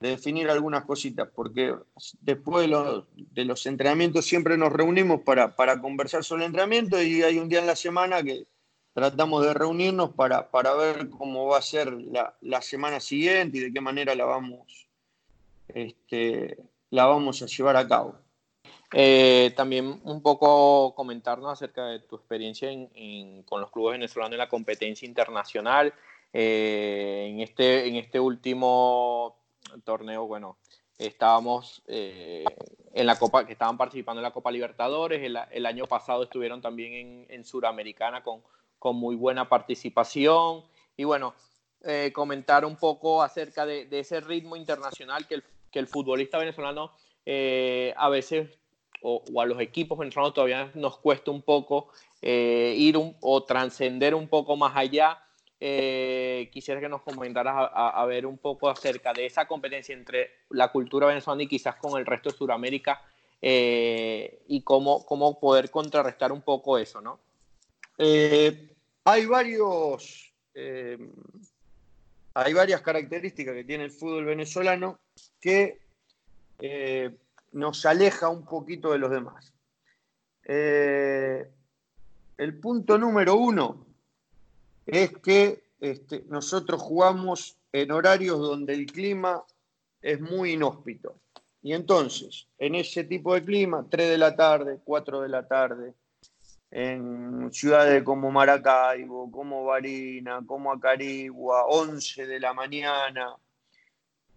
de 0.00 0.10
definir 0.10 0.48
algunas 0.48 0.84
cositas, 0.84 1.28
porque 1.34 1.74
después 2.20 2.68
de 2.68 3.44
los, 3.44 3.66
entrenamientos 3.66 4.24
siempre 4.26 4.56
nos 4.56 4.72
reunimos 4.72 5.22
para, 5.22 5.54
conversar 5.80 6.22
sobre 6.22 6.44
el 6.44 6.46
entrenamiento 6.46 7.02
y 7.02 7.22
hay 7.22 7.38
un 7.38 7.48
día 7.48 7.60
en 7.60 7.66
la 7.66 7.74
semana 7.74 8.22
que 8.22 8.46
tratamos 8.94 9.44
de 9.44 9.54
reunirnos 9.54 10.12
para, 10.12 10.50
para 10.50 10.74
ver 10.74 11.10
cómo 11.10 11.46
va 11.46 11.58
a 11.58 11.62
ser 11.62 11.92
la, 11.92 12.62
semana 12.62 13.00
siguiente 13.00 13.58
y 13.58 13.60
de 13.62 13.72
qué 13.72 13.80
manera 13.80 14.14
la 14.14 14.24
vamos, 14.24 14.88
este, 15.68 16.56
la 16.90 17.06
vamos 17.06 17.42
a 17.42 17.46
llevar 17.46 17.76
a 17.76 17.88
cabo. 17.88 18.20
Eh, 18.92 19.52
también 19.54 20.00
un 20.04 20.22
poco 20.22 20.94
comentarnos 20.94 21.52
acerca 21.52 21.84
de 21.86 22.00
tu 22.00 22.16
experiencia 22.16 22.70
con 23.44 23.60
los 23.60 23.70
clubes 23.70 23.92
venezolanos 23.92 24.32
en 24.32 24.38
la 24.38 24.48
competencia 24.48 25.06
internacional. 25.06 25.92
Eh, 26.32 27.26
en, 27.30 27.40
este, 27.40 27.86
en 27.86 27.96
este 27.96 28.18
último 28.18 29.36
torneo, 29.84 30.26
bueno, 30.26 30.56
estábamos 30.96 31.82
eh, 31.86 32.44
en 32.94 33.06
la 33.06 33.18
Copa, 33.18 33.46
que 33.46 33.52
estaban 33.52 33.76
participando 33.76 34.20
en 34.20 34.24
la 34.24 34.32
Copa 34.32 34.50
Libertadores. 34.50 35.22
El, 35.22 35.66
año 35.66 35.86
pasado 35.86 36.22
estuvieron 36.22 36.62
también 36.62 36.94
en, 36.94 37.26
en 37.28 37.44
Suramericana 37.44 38.22
con, 38.22 38.42
con 38.78 38.96
muy 38.96 39.16
buena 39.16 39.48
participación. 39.50 40.64
Y 40.96 41.04
bueno, 41.04 41.34
comentar 42.12 42.64
un 42.64 42.76
poco 42.76 43.22
acerca 43.22 43.66
de, 43.66 43.86
ese 43.92 44.20
ritmo 44.20 44.56
internacional 44.56 45.28
que 45.28 45.36
el, 45.36 45.44
que 45.70 45.78
el 45.78 45.86
futbolista 45.86 46.38
venezolano 46.38 46.92
a 47.96 48.08
veces 48.08 48.48
o, 49.02 49.22
a 49.40 49.46
los 49.46 49.60
equipos 49.60 49.98
venezolanos 49.98 50.34
todavía 50.34 50.70
nos 50.74 50.98
cuesta 50.98 51.30
un 51.30 51.42
poco 51.42 51.88
eh, 52.22 52.74
ir 52.76 52.96
o 53.20 53.44
trascender 53.44 54.14
un 54.14 54.28
poco 54.28 54.56
más 54.56 54.76
allá. 54.76 55.22
Eh, 55.60 56.50
quisiera 56.52 56.80
que 56.80 56.88
nos 56.88 57.02
comentaras 57.02 57.70
a, 57.74 58.04
ver 58.06 58.26
un 58.26 58.38
poco 58.38 58.70
acerca 58.70 59.12
de 59.12 59.26
esa 59.26 59.46
competencia 59.46 59.92
entre 59.92 60.30
la 60.50 60.70
cultura 60.70 61.08
venezolana 61.08 61.42
y 61.42 61.48
quizás 61.48 61.74
con 61.76 61.98
el 61.98 62.06
resto 62.06 62.30
de 62.30 62.36
Sudamérica 62.36 63.02
eh, 63.42 64.40
y 64.46 64.62
cómo, 64.62 65.04
cómo 65.04 65.40
poder 65.40 65.68
contrarrestar 65.70 66.30
un 66.30 66.42
poco 66.42 66.78
eso, 66.78 67.00
¿no? 67.00 67.18
hay 67.98 69.26
varios, 69.26 70.32
hay 72.34 72.52
varias 72.52 72.80
características 72.80 73.54
que 73.54 73.64
tiene 73.64 73.82
el 73.82 73.90
fútbol 73.90 74.26
venezolano 74.26 75.00
que 75.40 75.80
nos 77.52 77.86
aleja 77.86 78.28
un 78.28 78.44
poquito 78.44 78.92
de 78.92 78.98
los 78.98 79.10
demás. 79.10 79.52
Eh, 80.44 81.50
el 82.36 82.58
punto 82.58 82.98
número 82.98 83.36
uno 83.36 83.86
es 84.86 85.16
que 85.18 85.64
este, 85.80 86.24
nosotros 86.28 86.80
jugamos 86.80 87.56
en 87.72 87.92
horarios 87.92 88.38
donde 88.38 88.74
el 88.74 88.86
clima 88.86 89.42
es 90.00 90.20
muy 90.20 90.52
inhóspito. 90.52 91.16
Y 91.62 91.72
entonces, 91.72 92.46
en 92.58 92.74
ese 92.76 93.04
tipo 93.04 93.34
de 93.34 93.44
clima, 93.44 93.84
3 93.88 94.10
de 94.10 94.18
la 94.18 94.34
tarde, 94.34 94.78
4 94.84 95.20
de 95.20 95.28
la 95.28 95.46
tarde, 95.46 95.94
en 96.70 97.50
ciudades 97.52 98.02
como 98.02 98.30
Maracaibo, 98.30 99.30
como 99.30 99.64
Barina, 99.64 100.40
como 100.46 100.72
Acarigua, 100.72 101.64
11 101.66 102.26
de 102.26 102.40
la 102.40 102.52
mañana, 102.52 103.34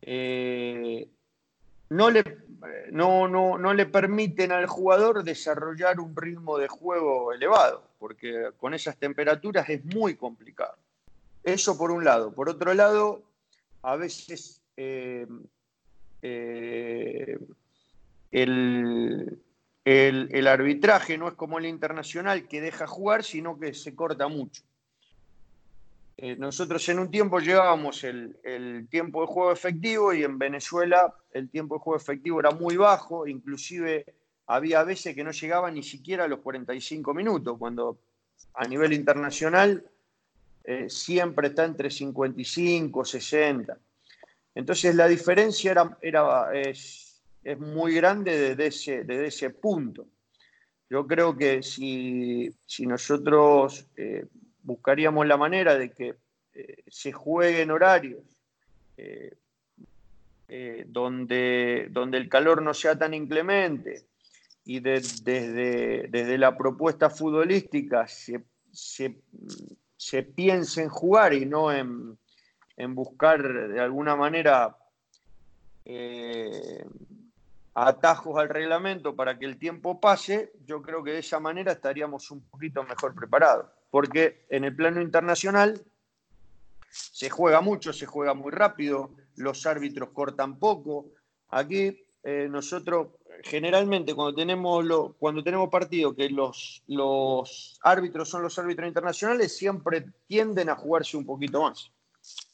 eh, 0.01 1.07
no 1.91 2.09
le, 2.09 2.23
no, 2.91 3.27
no, 3.27 3.73
le 3.73 3.85
permiten 3.85 4.53
al 4.53 4.65
jugador 4.65 5.23
desarrollar 5.23 5.99
un 5.99 6.15
ritmo 6.15 6.57
de 6.57 6.69
juego 6.69 7.33
elevado, 7.33 7.83
porque 7.99 8.51
con 8.57 8.73
esas 8.73 8.95
temperaturas 8.95 9.69
es 9.69 9.83
muy 9.83 10.15
complicado. 10.15 10.77
Eso 11.43 11.77
por 11.77 11.91
un 11.91 12.05
lado. 12.05 12.33
Por 12.33 12.47
otro 12.47 12.73
lado, 12.73 13.23
a 13.81 13.97
veces 13.97 14.61
eh, 14.77 15.27
eh, 16.21 17.37
el, 18.31 19.37
el 19.83 20.47
arbitraje 20.47 21.17
no 21.17 21.27
es 21.27 21.33
como 21.33 21.59
el 21.59 21.65
internacional 21.65 22.47
que 22.47 22.61
deja 22.61 22.87
jugar, 22.87 23.25
sino 23.25 23.59
que 23.59 23.73
se 23.73 23.93
corta 23.93 24.29
mucho. 24.29 24.63
Eh, 26.23 26.35
nosotros 26.35 26.87
en 26.89 26.99
un 26.99 27.09
tiempo 27.09 27.39
llevábamos 27.39 28.03
el, 28.03 28.87
tiempo 28.91 29.21
de 29.21 29.27
juego 29.27 29.51
efectivo 29.51 30.13
y 30.13 30.23
en 30.23 30.37
Venezuela 30.37 31.15
el 31.33 31.49
tiempo 31.49 31.75
de 31.75 31.79
juego 31.79 31.97
efectivo 31.97 32.39
era 32.39 32.51
muy 32.51 32.77
bajo, 32.77 33.27
inclusive 33.27 34.05
había 34.47 34.83
veces 34.83 35.15
que 35.15 35.23
no 35.23 35.31
llegaba 35.31 35.71
ni 35.71 35.83
siquiera 35.83 36.25
a 36.25 36.27
los 36.27 36.39
45 36.39 37.13
minutos, 37.13 37.57
cuando 37.57 37.99
a 38.53 38.67
nivel 38.67 38.93
internacional 38.93 39.85
eh, 40.63 40.89
siempre 40.89 41.47
está 41.47 41.65
entre 41.65 41.89
55, 41.89 43.05
60. 43.05 43.77
Entonces 44.55 44.95
la 44.95 45.07
diferencia 45.07 45.97
era, 46.01 46.51
es, 46.53 47.21
muy 47.57 47.95
grande 47.95 48.37
desde 48.37 48.67
ese, 48.67 49.03
desde 49.03 49.27
ese 49.27 49.49
punto. 49.51 50.05
Yo 50.89 51.07
creo 51.07 51.37
que 51.37 51.63
si, 51.63 52.53
nosotros 52.79 53.87
eh, 53.95 54.25
buscaríamos 54.61 55.25
la 55.25 55.37
manera 55.37 55.77
de 55.77 55.91
que 55.91 56.15
eh, 56.53 56.83
se 56.87 57.13
juegue 57.13 57.61
en 57.61 57.71
horarios 57.71 58.19
eh, 60.53 60.83
donde, 60.85 61.87
donde 61.91 62.17
el 62.17 62.27
calor 62.27 62.61
no 62.61 62.73
sea 62.73 62.99
tan 62.99 63.13
inclemente 63.13 64.09
y 64.65 64.81
desde, 64.81 66.09
desde 66.09 66.37
la 66.37 66.57
propuesta 66.57 67.09
futbolística 67.09 68.05
se, 68.05 68.43
se, 68.73 70.23
piense 70.23 70.81
en 70.81 70.89
jugar 70.89 71.33
y 71.33 71.45
no 71.45 71.71
en, 71.71 72.17
en 72.75 72.95
buscar 72.95 73.69
de 73.69 73.79
alguna 73.79 74.17
manera 74.17 74.75
atajos 77.73 78.37
al 78.37 78.49
reglamento 78.49 79.15
para 79.15 79.39
que 79.39 79.45
el 79.45 79.57
tiempo 79.57 80.01
pase, 80.01 80.51
yo 80.65 80.81
creo 80.81 81.01
que 81.01 81.11
de 81.11 81.19
esa 81.19 81.39
manera 81.39 81.71
estaríamos 81.71 82.29
un 82.29 82.41
poquito 82.41 82.83
mejor 82.83 83.15
preparados. 83.15 83.67
Porque 83.89 84.45
en 84.49 84.65
el 84.65 84.75
plano 84.75 85.01
internacional 85.01 85.81
se 86.89 87.29
juega 87.29 87.61
mucho, 87.61 87.93
se 87.93 88.05
juega 88.05 88.33
muy 88.33 88.51
rápido, 88.51 89.11
los 89.35 89.65
árbitros 89.65 90.09
cortan 90.09 90.59
poco. 90.59 91.07
Aquí 91.49 92.05
eh, 92.23 92.47
nosotros 92.49 93.07
generalmente 93.43 94.13
cuando 94.13 94.35
tenemos, 94.35 94.83
lo, 94.85 95.13
cuando 95.13 95.43
tenemos 95.43 95.69
partido 95.69 96.15
que 96.15 96.29
los, 96.29 96.83
los 96.87 97.79
árbitros 97.81 98.29
son 98.29 98.43
los 98.43 98.57
árbitros 98.59 98.87
internacionales, 98.87 99.55
siempre 99.55 100.05
tienden 100.27 100.69
a 100.69 100.75
jugarse 100.75 101.17
un 101.17 101.25
poquito 101.25 101.61
más. 101.61 101.91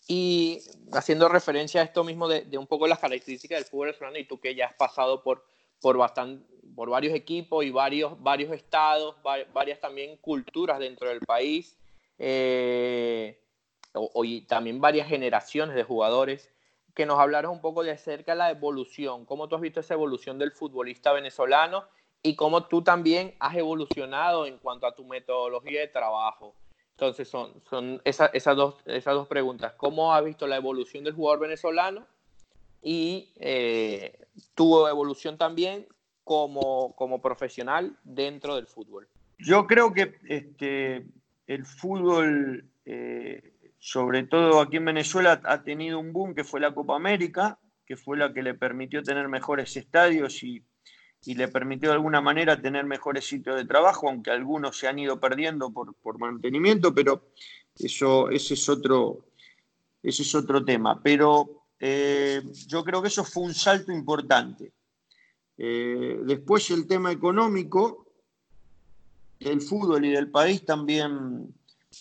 Y 0.07 0.61
haciendo 0.93 1.27
referencia 1.27 1.81
a 1.81 1.83
esto 1.83 2.03
mismo 2.03 2.27
de, 2.27 2.57
un 2.57 2.67
poco 2.67 2.87
las 2.87 2.99
características 2.99 3.59
del 3.59 3.65
fútbol 3.65 3.87
venezolano, 3.87 4.17
y 4.17 4.25
tú 4.25 4.39
que 4.39 4.55
ya 4.55 4.67
has 4.67 4.73
pasado 4.75 5.21
por, 5.21 5.45
por, 5.81 5.97
bastante, 5.97 6.45
por 6.75 6.89
varios 6.89 7.13
equipos 7.13 7.65
y 7.65 7.71
varios, 7.71 8.21
varios 8.21 8.53
estados, 8.53 9.15
varias 9.53 9.81
también 9.81 10.17
culturas 10.17 10.79
dentro 10.79 11.09
del 11.09 11.19
país, 11.19 11.77
eh, 12.17 13.41
y 14.23 14.41
también 14.41 14.79
varias 14.79 15.09
generaciones 15.09 15.75
de 15.75 15.83
jugadores, 15.83 16.49
que 16.97 17.05
nos 17.05 17.19
hablaron 17.19 17.51
un 17.51 17.61
poco 17.61 17.83
de 17.83 17.91
acerca 17.91 18.31
de 18.31 18.39
la 18.39 18.49
evolución, 18.49 19.23
cómo 19.23 19.47
tú 19.47 19.53
has 19.53 19.61
visto 19.61 19.81
esa 19.81 19.93
evolución 19.93 20.39
del 20.39 20.51
futbolista 20.51 21.13
venezolano 21.13 21.83
y 22.23 22.35
cómo 22.35 22.65
tú 22.65 22.81
también 22.81 23.35
has 23.39 23.55
evolucionado 23.55 24.47
en 24.47 24.57
cuanto 24.57 24.87
a 24.87 24.95
tu 24.95 25.05
metodología 25.05 25.81
de 25.81 25.89
trabajo. 25.89 26.55
Entonces 26.93 27.29
son, 27.29 27.61
son 27.69 28.01
esas, 28.03 28.31
dos, 28.55 28.77
esas 28.87 29.13
dos 29.13 29.27
preguntas. 29.27 29.73
¿Cómo 29.77 30.11
has 30.11 30.25
visto 30.25 30.47
la 30.47 30.55
evolución 30.55 31.03
del 31.03 31.13
jugador 31.13 31.41
venezolano? 31.41 32.07
Y 32.81 33.31
eh, 33.35 34.25
tu 34.55 34.87
evolución 34.87 35.37
también 35.37 35.87
como, 36.23 36.95
como, 36.95 37.21
profesional 37.21 37.95
dentro 38.03 38.55
del 38.55 38.65
fútbol. 38.65 39.07
Yo 39.37 39.67
creo 39.67 39.93
que 39.93 40.15
este, 40.27 41.05
el 41.45 41.63
fútbol, 41.63 42.67
eh, 42.85 43.53
sobre 43.79 44.23
todo 44.23 44.59
aquí 44.59 44.77
en 44.77 44.85
Venezuela, 44.85 45.41
ha 45.43 45.63
tenido 45.63 45.99
un 45.99 46.13
boom 46.13 46.33
que 46.33 46.43
fue 46.43 46.59
la 46.59 46.73
Copa 46.73 46.95
América, 46.95 47.59
que 47.85 47.95
fue 47.95 48.17
la 48.17 48.33
que 48.33 48.43
le 48.43 48.53
permitió 48.53 49.03
tener 49.03 49.27
mejores 49.29 49.77
estadios 49.77 50.43
y 50.43 50.63
y 51.25 51.35
le 51.35 51.47
permitió 51.47 51.89
de 51.89 51.95
alguna 51.95 52.21
manera 52.21 52.61
tener 52.61 52.85
mejores 52.85 53.25
sitios 53.25 53.55
de 53.55 53.65
trabajo, 53.65 54.07
aunque 54.07 54.31
algunos 54.31 54.77
se 54.77 54.87
han 54.87 54.99
ido 54.99 55.19
perdiendo 55.19 55.71
por, 55.71 56.19
mantenimiento, 56.19 56.93
pero 56.93 57.31
eso, 57.75 58.29
ese, 58.29 58.53
es 58.53 58.69
otro, 58.69 59.25
ese 60.03 60.21
es 60.21 60.35
otro 60.35 60.63
tema. 60.63 61.01
Pero 61.03 61.65
eh, 61.79 62.41
yo 62.67 62.83
creo 62.83 63.01
que 63.01 63.07
eso 63.09 63.23
fue 63.23 63.43
un 63.43 63.53
salto 63.53 63.91
importante. 63.91 64.73
Eh, 65.57 66.19
después 66.23 66.69
el 66.69 66.87
tema 66.87 67.11
económico 67.11 68.05
del 69.39 69.61
fútbol 69.61 70.05
y 70.05 70.11
del 70.11 70.29
país 70.29 70.65
también, 70.65 71.53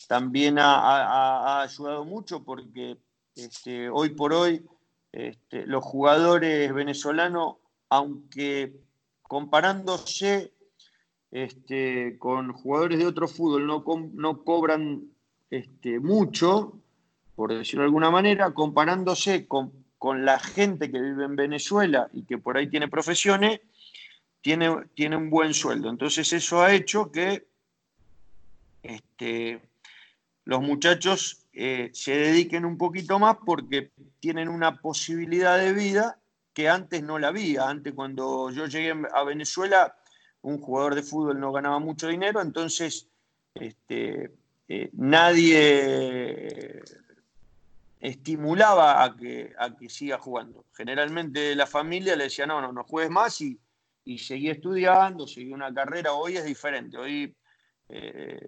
también 0.09 0.59
ha, 0.59 1.63
ayudado 1.63 2.05
mucho 2.05 2.45
porque 2.45 2.97
este, 3.35 3.89
hoy 3.89 4.11
por 4.11 4.33
hoy 4.33 4.65
este, 5.13 5.67
los 5.67 5.85
jugadores 5.85 6.73
venezolanos, 6.73 7.57
aunque 7.89 8.77
comparándose 9.23 10.53
este, 11.31 12.17
con 12.19 12.53
jugadores 12.53 12.99
de 12.99 13.07
otro 13.07 13.29
fútbol, 13.29 13.67
no, 13.67 13.85
no 14.13 14.45
cobran 14.45 15.11
mucho, 16.01 16.81
por 17.35 17.55
decirlo 17.55 17.83
de 17.83 17.87
alguna 17.87 18.11
manera, 18.11 18.53
comparándose 18.53 19.47
con, 19.47 19.85
la 20.19 20.39
gente 20.39 20.89
que 20.89 21.01
vive 21.01 21.25
en 21.25 21.35
Venezuela 21.35 22.09
y 22.13 22.23
que 22.23 22.39
por 22.39 22.57
ahí 22.57 22.69
tiene 22.69 22.87
profesiones, 22.87 23.61
tiene, 24.41 24.85
tiene 24.95 25.17
un 25.17 25.31
buen 25.31 25.53
sueldo. 25.53 25.91
Entonces 25.91 26.33
eso 26.33 26.63
ha 26.63 26.73
hecho 26.73 27.11
que 27.11 27.49
este, 28.85 29.61
los 30.47 30.63
muchachos 30.63 31.45
eh, 31.53 31.91
se 31.93 32.13
dediquen 32.13 32.65
un 32.65 32.79
poquito 32.79 33.19
más 33.19 33.37
porque 33.45 33.91
tienen 34.21 34.49
una 34.49 34.81
posibilidad 34.81 35.59
de 35.59 35.73
vida 35.73 36.19
que 36.55 36.69
antes 36.69 37.03
no 37.03 37.19
la 37.19 37.29
había. 37.29 37.69
Antes 37.69 37.93
cuando 37.93 38.51
yo 38.51 38.67
llegué 38.67 38.95
a 39.13 39.25
Venezuela, 39.25 39.97
un 40.43 40.61
jugador 40.61 40.95
de 40.95 41.03
fútbol 41.03 41.41
no 41.41 41.51
ganaba 41.53 41.81
mucho 41.81 42.07
dinero, 42.07 42.41
entonces 42.41 43.09
este, 43.55 44.31
eh, 44.69 44.89
nadie 44.93 46.83
estimulaba 48.01 49.03
a 49.03 49.17
que, 49.17 49.53
a 49.59 49.75
que 49.77 49.89
siga 49.89 50.19
jugando. 50.19 50.65
Generalmente 50.75 51.57
la 51.57 51.67
familia 51.67 52.15
le 52.15 52.25
decía, 52.25 52.47
no, 52.47 52.61
no, 52.61 52.73
no 52.73 52.85
juegues 52.85 53.11
más 53.11 53.41
y, 53.41 53.59
y 54.05 54.19
seguí 54.19 54.49
estudiando, 54.49 55.27
seguí 55.27 55.53
una 55.53 55.75
carrera. 55.75 56.13
Hoy 56.13 56.37
es 56.37 56.45
diferente, 56.45 56.97
hoy 56.97 57.35
eh, 57.89 58.47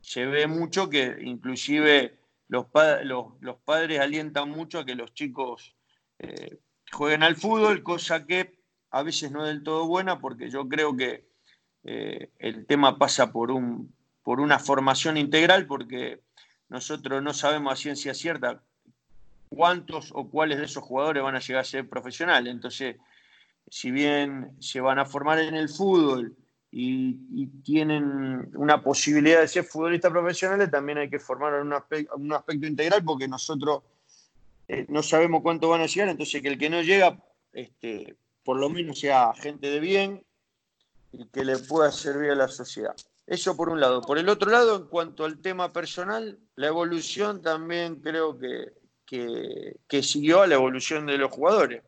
se 0.00 0.26
ve 0.26 0.46
mucho 0.46 0.88
que 0.88 1.16
inclusive 1.20 2.18
los, 2.48 2.66
padres 3.64 4.00
alientan 4.00 4.50
mucho 4.50 4.80
a 4.80 4.84
que 4.84 4.94
los 4.94 5.14
chicos 5.14 5.76
eh, 6.18 6.58
jueguen 6.90 7.22
al 7.22 7.36
fútbol, 7.36 7.82
cosa 7.82 8.26
que 8.26 8.58
a 8.90 9.02
veces 9.02 9.30
no 9.30 9.44
es 9.44 9.52
del 9.52 9.62
todo 9.62 9.86
buena 9.86 10.20
porque 10.20 10.50
yo 10.50 10.68
creo 10.68 10.96
que 10.96 11.28
eh, 11.84 12.30
el 12.38 12.66
tema 12.66 12.98
pasa 12.98 13.32
por, 13.32 13.52
por 14.22 14.40
una 14.40 14.58
formación 14.58 15.16
integral 15.16 15.66
porque 15.66 16.22
nosotros 16.68 17.22
no 17.22 17.32
sabemos 17.32 17.72
a 17.72 17.76
ciencia 17.76 18.14
cierta 18.14 18.62
cuántos 19.48 20.10
o 20.14 20.28
cuáles 20.28 20.58
de 20.58 20.64
esos 20.64 20.82
jugadores 20.82 21.22
van 21.22 21.36
a 21.36 21.40
llegar 21.40 21.62
a 21.62 21.64
ser 21.64 21.88
profesionales. 21.88 22.52
Entonces, 22.52 22.96
si 23.68 23.90
bien 23.90 24.56
se 24.60 24.80
van 24.80 24.98
a 24.98 25.04
formar 25.04 25.40
en 25.40 25.54
el 25.54 25.68
fútbol 25.68 26.36
y, 26.72 27.46
tienen 27.64 28.50
una 28.54 28.82
posibilidad 28.82 29.40
de 29.40 29.48
ser 29.48 29.64
futbolistas 29.64 30.10
profesionales, 30.10 30.70
también 30.70 30.98
hay 30.98 31.10
que 31.10 31.18
formar 31.18 31.54
en 31.54 31.66
un 31.66 32.32
aspecto 32.32 32.66
integral 32.66 33.04
porque 33.04 33.28
nosotros 33.28 33.82
eh, 34.68 34.86
no 34.88 35.02
sabemos 35.02 35.42
cuánto 35.42 35.68
van 35.68 35.80
a 35.80 35.86
llegar, 35.86 36.08
entonces 36.08 36.40
que 36.40 36.48
el 36.48 36.58
que 36.58 36.70
no 36.70 36.80
llega, 36.80 37.20
este, 37.52 38.16
por 38.44 38.56
lo 38.56 38.68
menos 38.68 39.00
sea 39.00 39.32
gente 39.34 39.68
de 39.68 39.80
bien 39.80 40.24
y 41.12 41.26
que 41.26 41.44
le 41.44 41.58
pueda 41.58 41.90
servir 41.90 42.30
a 42.30 42.36
la 42.36 42.48
sociedad. 42.48 42.94
Eso 43.26 43.56
por 43.56 43.68
un 43.68 43.80
lado. 43.80 44.00
Por 44.00 44.18
el 44.18 44.28
otro 44.28 44.50
lado, 44.50 44.76
en 44.76 44.86
cuanto 44.86 45.24
al 45.24 45.40
tema 45.40 45.72
personal, 45.72 46.38
la 46.54 46.68
evolución 46.68 47.42
también 47.42 47.96
creo 47.96 48.38
que, 48.38 48.72
que, 49.88 50.02
siguió 50.02 50.42
a 50.42 50.46
la 50.46 50.54
evolución 50.54 51.06
de 51.06 51.18
los 51.18 51.32
jugadores. 51.32 51.82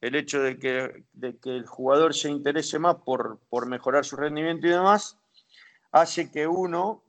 El 0.00 0.14
hecho 0.14 0.42
de 0.42 0.58
que, 0.58 1.04
de 1.12 1.36
que 1.38 1.50
el 1.50 1.66
jugador 1.66 2.14
se 2.14 2.28
interese 2.28 2.78
más 2.78 2.96
por, 2.96 3.38
por, 3.48 3.66
mejorar 3.66 4.04
su 4.04 4.16
rendimiento 4.16 4.66
y 4.66 4.70
demás, 4.70 5.16
hace 5.90 6.30
que 6.30 6.46
uno, 6.46 7.02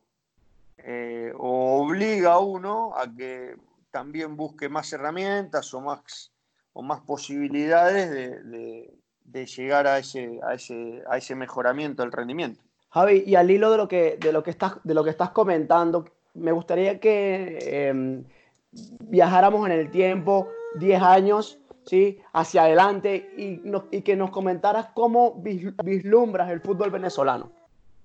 eh, 0.77 1.33
o 1.37 1.81
obliga 1.83 2.33
a 2.33 2.39
uno 2.39 2.93
a 2.95 3.13
que 3.13 3.55
también 3.91 4.37
busque 4.37 4.69
más 4.69 4.91
herramientas 4.93 5.73
o 5.73 5.81
más, 5.81 6.31
o 6.73 6.81
más 6.81 7.01
posibilidades 7.01 8.09
de, 8.09 9.45
llegar 9.45 9.85
a 9.87 9.99
ese, 9.99 10.39
a, 10.43 10.53
ese, 10.53 11.03
a 11.09 11.17
ese 11.17 11.35
mejoramiento 11.35 12.03
del 12.03 12.11
rendimiento. 12.11 12.61
Javi, 12.89 13.23
y 13.25 13.35
al 13.35 13.51
hilo 13.51 13.69
de 13.71 13.77
lo 13.77 13.87
que, 13.87 14.17
de 14.19 14.31
lo 14.31 14.43
que, 14.43 14.51
estás, 14.51 14.73
de 14.83 14.93
lo 14.93 15.03
que 15.03 15.09
estás 15.09 15.31
comentando, 15.31 16.05
me 16.33 16.51
gustaría 16.51 16.99
que 16.99 17.89
em, 17.89 18.23
viajáramos 18.71 19.65
en 19.65 19.73
el 19.73 19.91
tiempo 19.91 20.49
10 20.75 21.01
años 21.01 21.59
¿sí? 21.87 22.19
hacia 22.33 22.63
adelante 22.63 23.33
y, 23.37 24.01
que 24.01 24.15
nos 24.15 24.29
comentaras 24.29 24.87
cómo 24.93 25.41
vislumbras 25.41 26.51
el 26.51 26.61
fútbol 26.61 26.91
venezolano. 26.91 27.51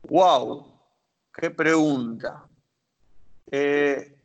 ¡Wow! 0.09 0.67
¡Qué 1.35 1.51
pregunta! 1.51 2.47
Eh, 3.51 4.17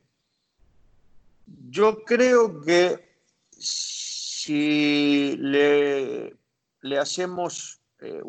yo 1.70 2.04
creo 2.04 2.62
que 2.62 3.20
si 3.50 5.36
le, 5.38 6.38
hacemos 7.00 7.82
eh, 8.00 8.22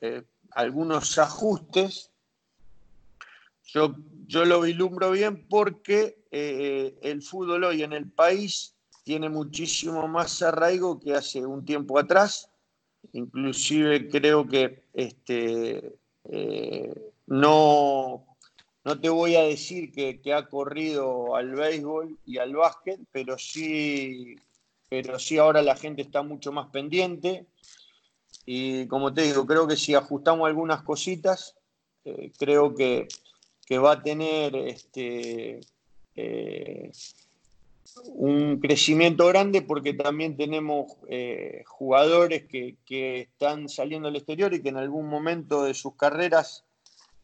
eh, 0.00 0.22
algunos 0.52 1.18
ajustes, 1.18 2.12
yo, 3.64 3.94
yo, 4.26 4.44
lo 4.44 4.62
vislumbro 4.62 5.10
bien 5.10 5.46
porque 5.48 6.24
el 6.30 7.22
fútbol 7.22 7.64
hoy 7.64 7.82
en 7.82 7.92
el 7.92 8.10
país 8.10 8.74
tiene 9.10 9.28
muchísimo 9.28 10.06
más 10.06 10.40
arraigo 10.40 11.00
que 11.00 11.14
hace 11.14 11.44
un 11.44 11.64
tiempo 11.64 11.98
atrás. 11.98 12.48
Inclusive 13.12 14.08
creo 14.08 14.46
que 14.46 14.84
este, 14.94 15.96
no, 17.26 18.24
no 18.84 19.00
te 19.00 19.08
voy 19.08 19.34
a 19.34 19.42
decir 19.42 19.90
que, 19.90 20.32
ha 20.32 20.46
corrido 20.46 21.34
al 21.34 21.56
béisbol 21.56 22.20
y 22.24 22.38
al 22.38 22.54
básquet, 22.54 23.00
pero 23.10 23.36
sí, 23.36 24.36
pero 24.88 25.18
sí 25.18 25.38
ahora 25.38 25.60
la 25.60 25.74
gente 25.74 26.02
está 26.02 26.22
mucho 26.22 26.52
más 26.52 26.68
pendiente. 26.68 27.46
Y 28.46 28.86
como 28.86 29.12
te 29.12 29.22
digo, 29.22 29.44
creo 29.44 29.66
que 29.66 29.74
si 29.74 29.96
ajustamos 29.96 30.46
algunas 30.46 30.84
cositas, 30.84 31.56
eh, 32.04 32.30
creo 32.38 32.76
que, 32.76 33.08
va 33.76 33.92
a 33.94 34.02
tener 34.04 34.54
este, 34.54 35.58
eh, 36.14 36.92
un 38.06 38.60
crecimiento 38.60 39.26
grande 39.26 39.62
porque 39.62 39.94
también 39.94 40.36
tenemos 40.36 40.92
eh, 41.08 41.62
jugadores 41.66 42.46
que, 42.46 42.76
que, 42.84 43.20
están 43.22 43.68
saliendo 43.68 44.08
al 44.08 44.16
exterior 44.16 44.52
y 44.54 44.62
que 44.62 44.68
en 44.68 44.76
algún 44.76 45.08
momento 45.08 45.64
de 45.64 45.74
sus 45.74 45.96
carreras 45.96 46.64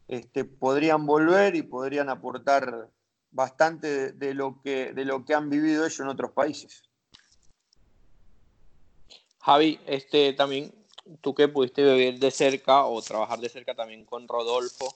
este, 0.07 0.45
podrían 0.45 1.05
volver 1.05 1.55
y 1.55 1.63
podrían 1.63 2.09
aportar 2.09 2.89
bastante 3.31 4.13
de, 4.13 4.33
lo 4.33 4.61
que, 4.61 4.93
de 4.93 5.05
lo 5.05 5.25
que 5.25 5.33
han 5.33 5.49
vivido 5.49 5.85
ellos 5.85 5.99
en 5.99 6.07
otros 6.07 6.31
países. 6.31 6.83
Javi, 9.39 9.79
este, 9.85 10.33
también 10.33 10.73
tú 11.21 11.33
que 11.33 11.47
pudiste 11.47 11.83
vivir 11.83 12.19
de 12.19 12.31
cerca 12.31 12.85
o 12.85 13.01
trabajar 13.01 13.39
de 13.39 13.49
cerca 13.49 13.75
también 13.75 14.05
con 14.05 14.27
Rodolfo, 14.27 14.95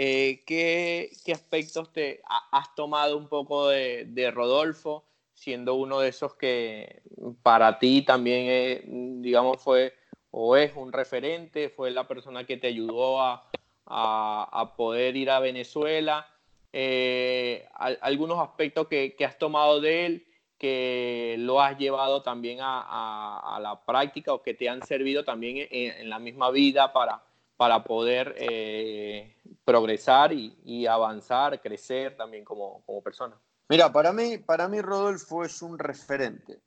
eh, 0.00 0.44
¿qué, 0.46 1.10
aspectos 1.32 1.92
te 1.92 2.22
has 2.52 2.72
tomado 2.76 3.16
un 3.18 3.26
poco 3.26 3.66
de, 3.66 4.30
Rodolfo, 4.32 5.04
siendo 5.34 5.74
uno 5.74 5.98
de 5.98 6.10
esos 6.10 6.36
que 6.36 7.02
para 7.42 7.80
ti 7.80 8.02
también, 8.02 9.20
digamos, 9.20 9.60
fue 9.60 9.92
o 10.30 10.56
es 10.56 10.70
un 10.76 10.92
referente, 10.92 11.68
fue 11.68 11.90
la 11.90 12.06
persona 12.06 12.44
que 12.44 12.56
te 12.56 12.68
ayudó 12.68 13.20
a, 13.20 13.50
a, 13.86 14.74
poder 14.76 15.16
ir 15.16 15.30
a 15.30 15.40
Venezuela, 15.40 16.28
eh, 16.72 17.66
algunos 17.74 18.38
aspectos 18.38 18.86
que, 18.86 19.16
has 19.26 19.36
tomado 19.36 19.80
de 19.80 20.06
él 20.06 20.26
que 20.58 21.34
lo 21.40 21.60
has 21.60 21.76
llevado 21.76 22.22
también 22.22 22.58
a, 22.60 23.58
la 23.60 23.84
práctica 23.84 24.32
o 24.32 24.42
que 24.42 24.54
te 24.54 24.68
han 24.68 24.80
servido 24.86 25.24
también 25.24 25.66
en, 25.72 26.08
la 26.08 26.20
misma 26.20 26.52
vida 26.52 26.92
para, 26.92 27.20
para 27.58 27.84
poder 27.84 28.34
eh, 28.38 29.36
progresar 29.66 30.32
y, 30.32 30.86
avanzar, 30.86 31.60
crecer 31.60 32.16
también 32.16 32.44
como, 32.44 32.82
persona. 33.04 33.36
Mira, 33.68 33.92
para 33.92 34.14
mí, 34.14 34.38
para 34.38 34.66
mí 34.68 34.80
Rodolfo 34.80 35.44
es 35.44 35.60
un 35.60 35.78
referente, 35.78 36.58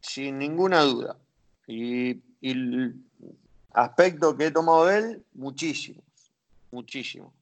sin 0.00 0.38
ninguna 0.38 0.82
duda. 0.82 1.16
Y, 1.66 2.20
el 2.42 2.94
aspecto 3.72 4.36
que 4.36 4.46
he 4.46 4.50
tomado 4.50 4.86
de 4.86 4.98
él, 4.98 5.24
muchísimo 5.34 6.02
muchísimo. 6.70 7.32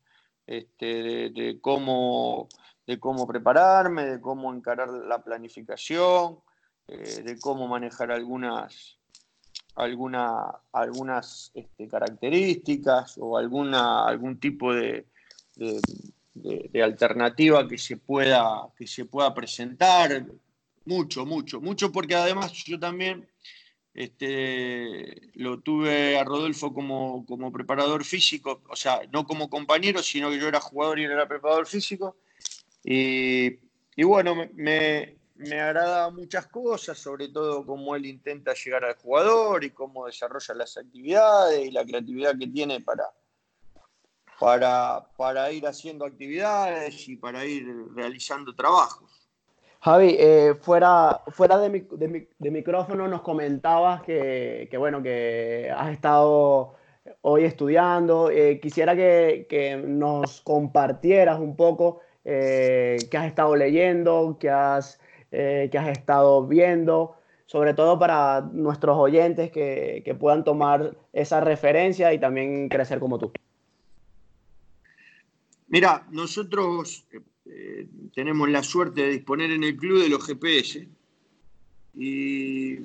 Este, 0.47 1.31
de, 1.31 1.59
cómo, 1.61 2.49
de 2.87 2.99
cómo 2.99 3.27
prepararme, 3.27 4.07
de 4.07 4.21
cómo 4.21 4.53
encarar 4.53 4.89
la 4.89 5.23
planificación, 5.23 6.39
eh, 6.87 7.23
de 7.23 7.39
cómo 7.39 7.69
manejar 7.69 8.11
algunas, 8.11 8.99
alguna, 9.79 10.47
algunas 10.73 11.51
este, 11.55 11.89
características 11.89 13.17
o 13.19 13.39
alguna, 13.39 14.07
algún 14.07 14.39
tipo 14.39 14.75
de, 14.75 15.07
alternativa 16.83 17.67
que 17.67 17.79
se, 17.79 17.97
pueda, 17.97 18.69
que 18.77 18.87
se 18.87 19.05
pueda 19.05 19.33
presentar. 19.35 20.27
Mucho, 20.85 21.27
mucho, 21.27 21.61
mucho, 21.61 21.93
porque 21.93 22.15
además 22.15 22.51
yo 22.65 22.79
también 22.79 23.29
este, 23.99 25.33
lo 25.35 25.59
tuve 25.59 26.17
a 26.17 26.25
Rodolfo 26.25 26.73
como, 26.73 27.53
preparador 27.53 28.05
físico, 28.05 28.63
o 28.71 28.77
sea, 28.77 29.01
no 29.13 29.27
como 29.27 29.51
compañero, 29.51 30.03
sino 30.03 30.31
que 30.31 30.39
yo 30.39 30.49
era 30.49 30.61
jugador 30.61 30.99
y 30.99 31.05
él 31.05 31.11
era 31.11 31.27
preparador 31.29 31.67
físico. 31.67 32.17
Y, 32.85 33.59
bueno, 34.03 34.37
me, 34.55 35.18
me, 35.39 35.61
agrada 35.61 36.11
muchas 36.11 36.47
cosas, 36.47 36.99
sobre 36.99 37.29
todo 37.29 37.65
cómo 37.65 37.97
él 37.97 38.07
intenta 38.07 38.55
llegar 38.55 38.85
al 38.85 38.97
jugador 38.97 39.65
y 39.65 39.71
cómo 39.71 40.07
desarrolla 40.07 40.55
las 40.55 40.77
actividades 40.77 41.67
y 41.67 41.71
la 41.71 41.85
creatividad 41.85 42.39
que 42.39 42.47
tiene 42.47 42.81
para, 42.81 43.05
para, 44.39 45.09
para 45.17 45.51
ir 45.53 45.67
haciendo 45.67 46.05
actividades 46.05 47.09
y 47.09 47.17
para 47.17 47.45
ir 47.45 47.67
realizando 47.95 48.55
trabajos. 48.55 49.29
Javi, 49.81 50.17
eh, 50.19 50.55
fuera, 50.61 51.23
fuera 51.29 51.57
de, 51.59 51.71
micrófono 52.51 53.07
nos 53.07 53.23
comentabas 53.23 54.03
que, 54.03 54.69
bueno, 54.77 55.03
que 55.03 55.73
has 55.75 55.93
estado 55.93 56.75
hoy 57.21 57.45
estudiando. 57.45 58.29
Eh, 58.31 58.59
quisiera 58.61 58.97
que, 58.97 59.81
nos 59.87 60.41
compartieras 60.41 61.39
un 61.39 61.55
poco 61.55 62.01
eh, 62.25 62.97
qué 63.09 63.19
has 63.19 63.27
estado 63.27 63.55
leyendo, 63.55 64.37
qué 64.41 64.51
has, 64.51 65.01
has 65.33 65.89
estado 65.89 66.47
viendo, 66.47 67.17
sobre 67.47 67.75
todo 67.75 67.99
para 67.99 68.43
nuestros 68.53 68.97
oyentes 68.97 69.51
que, 69.51 70.03
que 70.05 70.15
puedan 70.15 70.45
tomar 70.45 70.97
esa 71.13 71.41
referencia 71.41 72.13
y 72.13 72.19
también 72.19 72.69
crecer 72.69 72.99
como 72.99 73.19
tú. 73.19 73.33
Mira, 75.69 76.07
nosotros 76.11 77.05
eh, 77.45 77.87
tenemos 78.15 78.49
la 78.49 78.63
suerte 78.63 79.03
de 79.03 79.11
disponer 79.11 79.51
en 79.51 79.65
el 79.65 79.77
club 79.77 80.03
de 80.03 80.09
los 80.09 80.27
GPS 80.27 80.89
y 81.95 82.79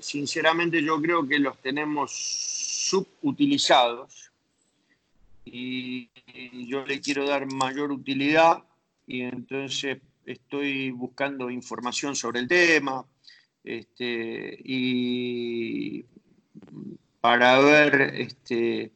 sinceramente 0.00 0.82
yo 0.82 1.00
creo 1.00 1.26
que 1.26 1.38
los 1.38 1.58
tenemos 1.58 2.12
subutilizados 2.12 4.30
y 5.44 6.08
yo 6.66 6.84
le 6.86 7.00
quiero 7.00 7.26
dar 7.26 7.50
mayor 7.50 7.92
utilidad 7.92 8.62
y 9.06 9.22
entonces 9.22 9.98
estoy 10.32 10.90
buscando 10.90 11.50
información 11.50 12.14
sobre 12.14 12.40
el 12.40 12.48
tema 12.48 13.06
este, 13.64 14.58
y 14.62 16.04
para 17.20 17.58
ver 17.60 18.14
este, 18.14 18.92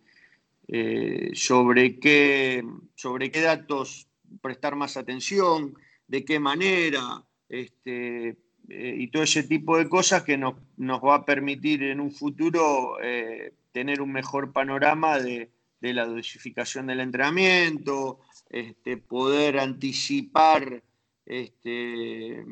eh, 0.68 1.30
sobre, 1.34 1.98
qué, 1.98 2.62
sobre 2.94 3.30
qué 3.30 3.40
datos 3.40 4.08
prestar 4.40 4.76
más 4.76 4.96
atención, 4.96 5.74
de 6.06 6.24
qué 6.24 6.38
manera, 6.38 7.24
este, 7.48 8.36
eh, 8.68 8.96
y 8.98 9.08
todo 9.08 9.22
ese 9.22 9.42
tipo 9.42 9.78
de 9.78 9.88
cosas 9.88 10.22
que 10.22 10.36
nos, 10.38 10.54
va 10.78 11.16
a 11.16 11.24
permitir 11.24 11.82
en 11.82 12.00
un 12.00 12.12
futuro 12.12 12.98
eh, 13.02 13.54
tener 13.72 14.00
un 14.00 14.12
mejor 14.12 14.52
panorama 14.52 15.18
de, 15.18 15.50
la 15.80 16.06
dosificación 16.06 16.86
del 16.86 17.00
entrenamiento, 17.00 18.20
este, 18.50 18.98
poder 18.98 19.58
anticipar 19.58 20.82
este, 21.26 22.44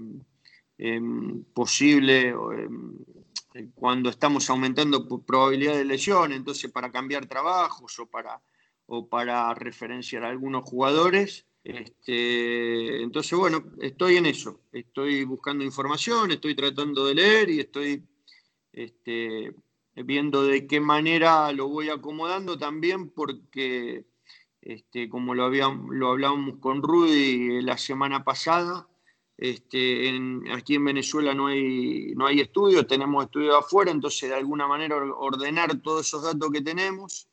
em, 0.79 1.45
posible 1.53 2.29
em, 2.29 2.99
cuando 3.75 4.11
estamos 4.11 4.49
aumentando 4.51 5.07
probabilidad 5.25 5.75
de 5.75 5.85
lesión, 5.85 6.33
entonces 6.33 6.71
para 6.71 6.91
cambiar 6.91 7.27
trabajos 7.27 7.99
o 7.99 8.07
para, 8.07 8.41
o 8.87 9.09
para 9.09 9.53
referenciar 9.55 10.25
a 10.25 10.29
algunos 10.29 10.65
jugadores. 10.65 11.47
Este, 11.63 13.03
entonces, 13.03 13.39
bueno, 13.39 13.65
estoy 13.81 14.17
en 14.17 14.27
eso, 14.27 14.63
estoy 14.73 15.25
buscando 15.25 15.63
información, 15.65 16.31
estoy 16.31 16.55
tratando 16.55 17.05
de 17.05 17.15
leer 17.15 17.51
y 17.51 17.61
estoy 17.61 18.03
este, 18.73 19.55
viendo 19.95 20.45
de 20.45 20.67
qué 20.67 20.81
manera 20.81 21.53
lo 21.53 21.69
voy 21.69 21.91
acomodando 21.91 22.57
también 22.57 23.11
porque, 23.11 24.07
este, 24.62 25.09
como 25.09 25.35
lo, 25.35 25.51
lo 25.51 26.09
hablábamos 26.09 26.57
con 26.59 26.83
Rudy 26.83 27.62
la 27.62 27.79
semana 27.79 28.25
pasada, 28.25 28.87
este, 29.37 30.12
aquí 30.53 30.75
en 30.75 30.85
Venezuela 30.85 31.35
no 31.35 31.46
hay, 31.46 32.12
no 32.14 32.27
hay 32.27 32.40
estudios, 32.40 32.87
tenemos 32.87 33.25
estudios 33.25 33.57
afuera, 33.57 33.90
entonces 33.90 34.29
de 34.29 34.37
alguna 34.37 34.66
manera 34.66 34.96
ordenar 34.96 35.81
todos 35.81 36.07
esos 36.07 36.23
datos 36.23 36.51
que 36.51 36.61
tenemos 36.61 37.27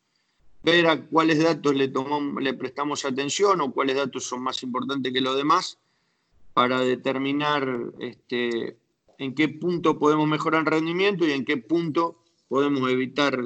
ver 0.62 0.86
a 0.86 1.00
cuáles 1.06 1.42
datos 1.42 1.74
le, 1.74 1.88
tomamos, 1.88 2.42
le 2.42 2.54
prestamos 2.54 3.04
atención 3.04 3.60
o 3.60 3.72
cuáles 3.72 3.96
datos 3.96 4.24
son 4.24 4.42
más 4.42 4.62
importantes 4.62 5.12
que 5.12 5.20
los 5.20 5.36
demás 5.36 5.78
para 6.52 6.80
determinar 6.80 7.92
este, 8.00 8.76
en 9.18 9.34
qué 9.34 9.48
punto 9.48 9.98
podemos 9.98 10.26
mejorar 10.26 10.60
el 10.60 10.66
rendimiento 10.66 11.26
y 11.26 11.32
en 11.32 11.44
qué 11.44 11.56
punto 11.56 12.22
podemos 12.48 12.90
evitar 12.90 13.38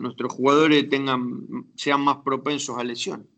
nuestros 0.00 0.32
jugadores 0.32 0.88
tengan, 0.88 1.46
sean 1.76 2.00
más 2.00 2.18
propensos 2.18 2.78
a 2.78 2.84
lesión. 2.84 3.28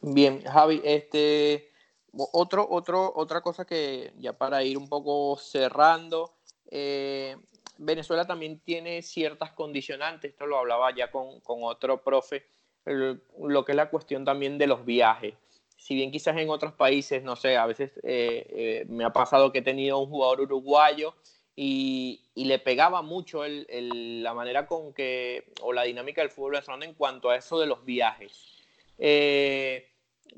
Bien, 0.00 0.42
Javi, 0.42 0.80
este, 0.84 1.70
otro, 2.12 2.66
otro, 2.70 3.12
otra 3.14 3.40
cosa 3.40 3.64
que 3.64 4.12
ya 4.18 4.32
para 4.32 4.62
ir 4.62 4.78
un 4.78 4.88
poco 4.88 5.36
cerrando, 5.36 6.34
eh, 6.70 7.36
Venezuela 7.78 8.26
también 8.26 8.60
tiene 8.60 9.02
ciertas 9.02 9.52
condicionantes, 9.52 10.32
esto 10.32 10.46
lo 10.46 10.58
hablaba 10.58 10.94
ya 10.94 11.10
con, 11.10 11.40
otro 11.44 12.02
profe, 12.02 12.44
lo 12.84 13.64
que 13.64 13.72
es 13.72 13.76
la 13.76 13.90
cuestión 13.90 14.24
también 14.24 14.58
de 14.58 14.66
los 14.66 14.84
viajes. 14.84 15.34
Si 15.76 15.94
bien 15.94 16.10
quizás 16.10 16.36
en 16.36 16.50
otros 16.50 16.74
países, 16.74 17.22
no 17.22 17.36
sé, 17.36 17.56
a 17.56 17.64
veces 17.64 17.92
eh, 18.02 18.46
eh, 18.50 18.86
me 18.88 19.04
ha 19.04 19.12
pasado 19.12 19.50
que 19.50 19.60
he 19.60 19.62
tenido 19.62 19.98
un 19.98 20.10
jugador 20.10 20.42
uruguayo 20.42 21.14
y, 21.62 22.22
le 22.36 22.58
pegaba 22.58 23.02
mucho 23.02 23.42
la 23.46 24.32
manera 24.32 24.66
con 24.66 24.94
que, 24.94 25.52
o 25.60 25.74
la 25.74 25.82
dinámica 25.82 26.22
del 26.22 26.30
fútbol 26.30 26.52
venezolano 26.52 26.84
en 26.84 26.94
cuanto 26.94 27.28
a 27.28 27.36
eso 27.36 27.60
de 27.60 27.66
los 27.66 27.84
viajes. 27.84 28.32
Eh, 28.96 29.86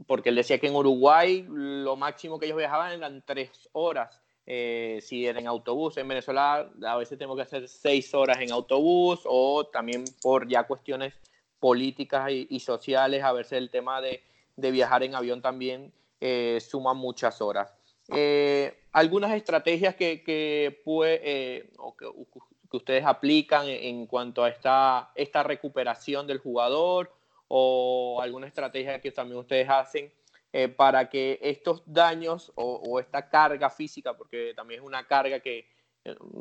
porque 0.08 0.30
él 0.30 0.34
decía 0.34 0.58
que 0.58 0.66
en 0.66 0.74
Uruguay 0.74 1.46
lo 1.48 1.94
máximo 1.94 2.40
que 2.40 2.46
ellos 2.46 2.58
viajaban 2.58 2.90
eran 2.90 3.22
tres 3.24 3.68
horas. 3.70 4.20
Eh, 4.46 4.98
si 5.00 5.24
era 5.24 5.38
en 5.38 5.46
autobús, 5.46 5.96
en 5.96 6.08
Venezuela 6.08 6.68
a 6.84 6.96
veces 6.96 7.16
tengo 7.16 7.36
que 7.36 7.42
hacer 7.42 7.68
seis 7.68 8.12
horas 8.14 8.38
en 8.40 8.50
autobús 8.50 9.20
o 9.24 9.64
también 9.66 10.04
por 10.22 10.48
ya 10.48 10.64
cuestiones 10.64 11.14
políticas 11.60 12.32
y, 12.32 12.58
sociales, 12.58 13.22
a 13.22 13.30
veces 13.30 13.52
el 13.52 13.70
tema 13.70 14.00
de, 14.00 14.24
viajar 14.56 15.04
en 15.04 15.14
avión 15.14 15.40
también 15.40 15.92
eh, 16.20 16.58
suma 16.60 16.94
muchas 16.94 17.40
horas. 17.40 17.72
Eh, 18.08 18.81
algunas 18.92 19.32
estrategias 19.32 19.94
que, 19.94 20.22
que, 20.22 20.82
eh, 21.04 21.70
que, 21.98 22.76
ustedes 22.76 23.04
aplican 23.04 23.66
en, 23.68 24.06
cuanto 24.06 24.44
a 24.44 24.48
esta, 24.48 25.10
esta 25.14 25.42
recuperación 25.42 26.26
del 26.26 26.38
jugador 26.38 27.12
o 27.48 28.20
alguna 28.22 28.46
estrategia 28.46 29.00
que 29.00 29.10
también 29.10 29.40
ustedes 29.40 29.68
hacen 29.68 30.12
eh, 30.52 30.68
para 30.68 31.08
que 31.08 31.38
estos 31.42 31.82
daños 31.86 32.52
o, 32.54 32.98
esta 33.00 33.28
carga 33.28 33.68
física, 33.70 34.14
porque 34.14 34.52
también 34.54 34.80
es 34.80 34.86
una 34.86 35.06
carga 35.06 35.40
que 35.40 35.66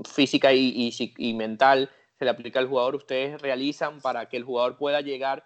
física 0.05 0.53
y, 0.53 0.91
y 1.17 1.33
mental 1.33 1.89
se 2.17 2.25
le 2.25 2.31
aplica 2.31 2.59
al 2.59 2.67
jugador, 2.67 2.95
ustedes 2.95 3.41
realizan 3.41 3.99
para 3.99 4.27
que 4.29 4.37
el 4.37 4.43
jugador 4.43 4.77
pueda 4.77 5.01
llegar 5.01 5.43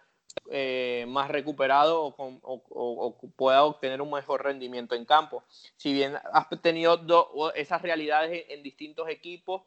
eh, 0.52 1.06
más 1.08 1.30
recuperado 1.30 2.13
o, 2.17 3.17
pueda 3.36 3.63
obtener 3.63 4.00
un 4.02 4.12
mejor 4.12 4.43
rendimiento 4.43 4.93
en 4.93 5.04
campo. 5.04 5.43
Si 5.76 5.91
bien 5.91 6.15
has 6.32 6.48
tenido 6.62 7.02
esas 7.56 7.82
realidades 7.82 8.45
en, 8.50 8.62
distintos 8.62 9.10
equipos, 9.10 9.63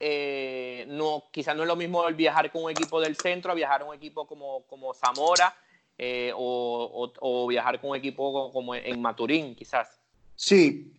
eh, 0.00 0.86
no, 0.88 1.24
quizás 1.30 1.54
no 1.56 1.62
es 1.62 1.68
lo 1.68 1.76
mismo 1.76 2.08
el 2.08 2.14
viajar 2.14 2.50
con 2.50 2.64
un 2.64 2.70
equipo 2.70 3.00
del 3.00 3.16
centro 3.16 3.52
a 3.52 3.54
viajar 3.54 3.82
a 3.82 3.84
un 3.84 3.94
equipo 3.94 4.26
como, 4.26 4.62
como 4.66 4.94
Zamora 4.94 5.54
eh, 5.98 6.32
o, 6.34 7.46
viajar 7.46 7.78
con 7.78 7.90
un 7.90 7.96
equipo 7.96 8.50
como 8.50 8.74
en 8.74 9.02
Maturín, 9.02 9.54
quizás. 9.54 10.00
Sí, 10.34 10.92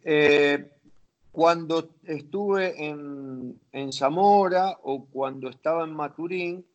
cuando 1.32 1.90
estuve 2.04 2.86
en, 2.86 3.60
en 3.72 3.92
Zamora 3.92 4.78
o 4.84 5.06
cuando 5.06 5.50
estaba 5.50 5.84
en 5.84 5.96
Maturín, 5.96 6.66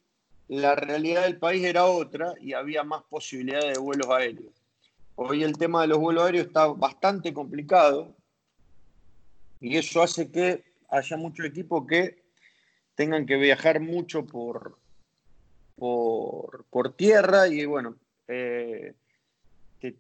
la 0.49 0.75
realidad 0.75 1.23
del 1.23 1.39
país 1.39 1.65
era 1.65 1.87
otra 1.87 2.35
y 2.41 2.53
había 2.53 2.85
más 2.85 3.03
posibilidades 3.05 3.75
de 3.75 3.79
vuelos 3.79 4.09
aéreos. 4.11 4.53
Hoy 5.17 5.43
el 5.43 5.57
tema 5.57 5.83
de 5.83 5.89
los 5.89 5.99
vuelos 5.99 6.25
aéreos 6.25 6.47
está 6.47 6.67
bastante 6.67 7.33
complicado 7.33 8.15
y 9.61 9.77
eso 9.77 10.03
hace 10.03 10.31
que 10.31 10.65
haya 10.91 11.17
muchos 11.17 11.47
equipos 11.47 11.87
que 11.87 12.25
tengan 12.95 13.27
que 13.27 13.37
viajar 13.37 13.81
mucho 13.81 14.27
por, 14.27 14.79
por, 15.77 16.93
tierra 16.97 17.49
y 17.49 17.65
bueno, 17.65 17.97
eh, 18.29 18.95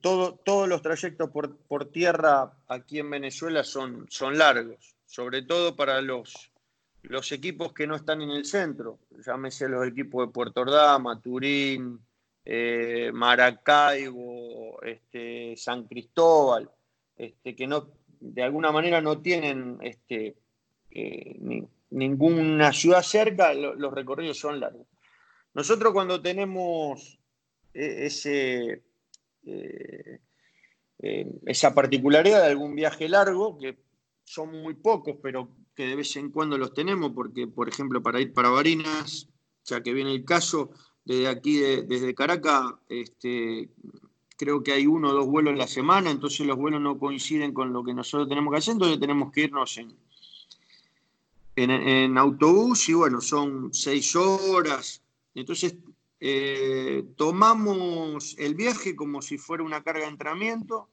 todo, 0.00 0.35
todos 0.35 0.68
los 0.68 0.83
trayectos 0.83 1.30
por, 1.30 1.57
por, 1.57 1.90
tierra 1.90 2.52
aquí 2.68 2.98
en 2.98 3.11
Venezuela 3.11 3.64
son, 3.64 4.07
son 4.11 4.38
largos, 4.38 4.94
sobre 5.07 5.42
todo 5.42 5.74
para 5.76 6.00
los 6.00 6.52
los 7.05 7.33
equipos 7.33 7.73
que 7.73 7.87
no 7.87 7.97
están 7.97 8.23
en 8.23 8.31
el 8.31 8.45
centro, 8.45 8.99
llámese 9.25 9.69
los 9.69 9.87
equipos 9.87 10.27
de 10.27 10.33
Puerto 10.33 10.62
Ordaz, 10.62 11.01
Turín, 11.23 12.01
eh, 12.45 13.11
Maracaibo, 13.12 14.83
este, 14.83 15.55
San 15.57 15.85
Cristóbal, 15.87 16.71
este, 17.17 17.55
que 17.55 17.69
de 18.21 18.43
alguna 18.43 18.73
manera 18.73 19.01
no 19.01 19.21
tienen 19.21 19.79
este, 19.83 20.37
eh, 20.90 21.67
ninguna 21.90 22.73
ciudad 22.73 23.03
cerca, 23.03 23.53
los 23.53 23.93
recorridos 23.93 24.38
son 24.38 24.61
largos. 24.61 24.87
Nosotros 25.53 25.93
cuando 25.93 26.21
tenemos 26.21 27.19
eh, 27.75 28.07
ese, 28.07 28.83
esa 31.47 31.75
particularidad 31.75 32.40
de 32.43 32.49
algún 32.49 32.75
viaje 32.75 33.09
largo, 33.09 33.59
que 33.59 33.84
son 34.25 34.63
muy 34.63 34.75
pocos, 34.75 35.17
pero 35.23 35.49
que 35.75 35.87
de 35.87 35.97
vez 35.97 36.17
en 36.17 36.31
cuando 36.31 36.59
los 36.59 36.73
tenemos, 36.75 37.13
porque, 37.15 37.47
por 37.47 37.69
ejemplo, 37.69 38.03
para 38.03 38.21
ir 38.21 38.33
para 38.33 38.49
Barinas, 38.49 39.29
ya 39.65 39.83
que 39.83 39.93
viene 39.93 40.13
el 40.13 40.25
caso, 40.25 40.71
desde 41.05 41.29
aquí, 41.29 41.59
desde 41.59 42.15
Caracas, 42.15 42.75
este, 42.89 43.69
creo 44.37 44.63
que 44.63 44.73
hay 44.73 44.87
uno 44.87 45.11
o 45.11 45.13
dos 45.13 45.27
vuelos 45.27 45.53
en 45.53 45.59
la 45.59 45.67
semana, 45.67 46.11
entonces 46.11 46.47
los 46.47 46.57
vuelos 46.57 46.81
no 46.81 46.99
coinciden 46.99 47.53
con 47.53 47.73
lo 47.73 47.85
que 47.85 47.95
nosotros 47.95 48.29
tenemos 48.29 48.53
que 48.53 48.59
hacer, 48.59 48.73
entonces 48.73 48.99
tenemos 48.99 49.33
que 49.33 49.43
irnos 49.43 49.79
en, 49.79 49.97
en, 51.57 52.19
autobús 52.19 52.89
y 52.89 52.95
bueno, 52.95 53.21
son 53.21 53.73
seis 53.73 54.17
horas. 54.17 55.03
Entonces 55.35 55.77
eh, 56.21 57.05
tomamos 57.17 58.37
el 58.39 58.55
viaje 58.55 58.97
como 58.97 59.23
si 59.23 59.39
fuera 59.39 59.63
una 59.63 59.83
carga 59.83 60.03
de 60.03 60.11
entrenamiento 60.11 60.89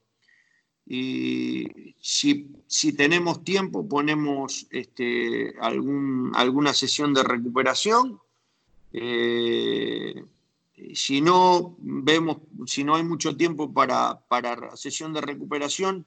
y 0.86 1.94
si, 2.00 2.92
tenemos 2.96 3.44
tiempo 3.44 3.88
ponemos 3.88 4.66
este, 4.70 5.54
algún, 5.60 6.32
alguna 6.34 6.74
sesión 6.74 7.14
de 7.14 7.22
recuperación. 7.22 8.20
Eh, 8.92 10.24
si 10.94 11.20
no 11.20 11.76
vemos, 11.78 12.38
si 12.66 12.84
no 12.84 12.96
hay 12.96 13.04
mucho 13.04 13.36
tiempo 13.36 13.72
para, 13.72 14.20
para 14.28 14.76
sesión 14.76 15.12
de 15.12 15.20
recuperación, 15.20 16.06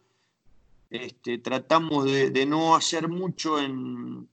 este, 0.90 1.38
tratamos 1.40 2.06
de, 2.06 2.46
no 2.46 2.76
hacer 2.76 3.08
mucho 3.08 3.60
en, 3.60 4.30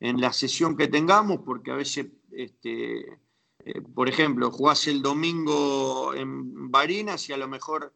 la 0.00 0.32
sesión 0.32 0.76
que 0.76 0.88
tengamos, 0.88 1.40
porque 1.44 1.70
a 1.70 1.76
veces, 1.76 2.06
este, 2.32 3.18
eh, 3.64 3.80
por 3.94 4.08
ejemplo, 4.08 4.50
jugás 4.50 4.88
el 4.88 5.00
domingo 5.00 6.12
en 6.14 6.72
Barinas 6.72 7.28
y 7.28 7.32
a 7.32 7.36
lo 7.36 7.46
mejor 7.46 7.92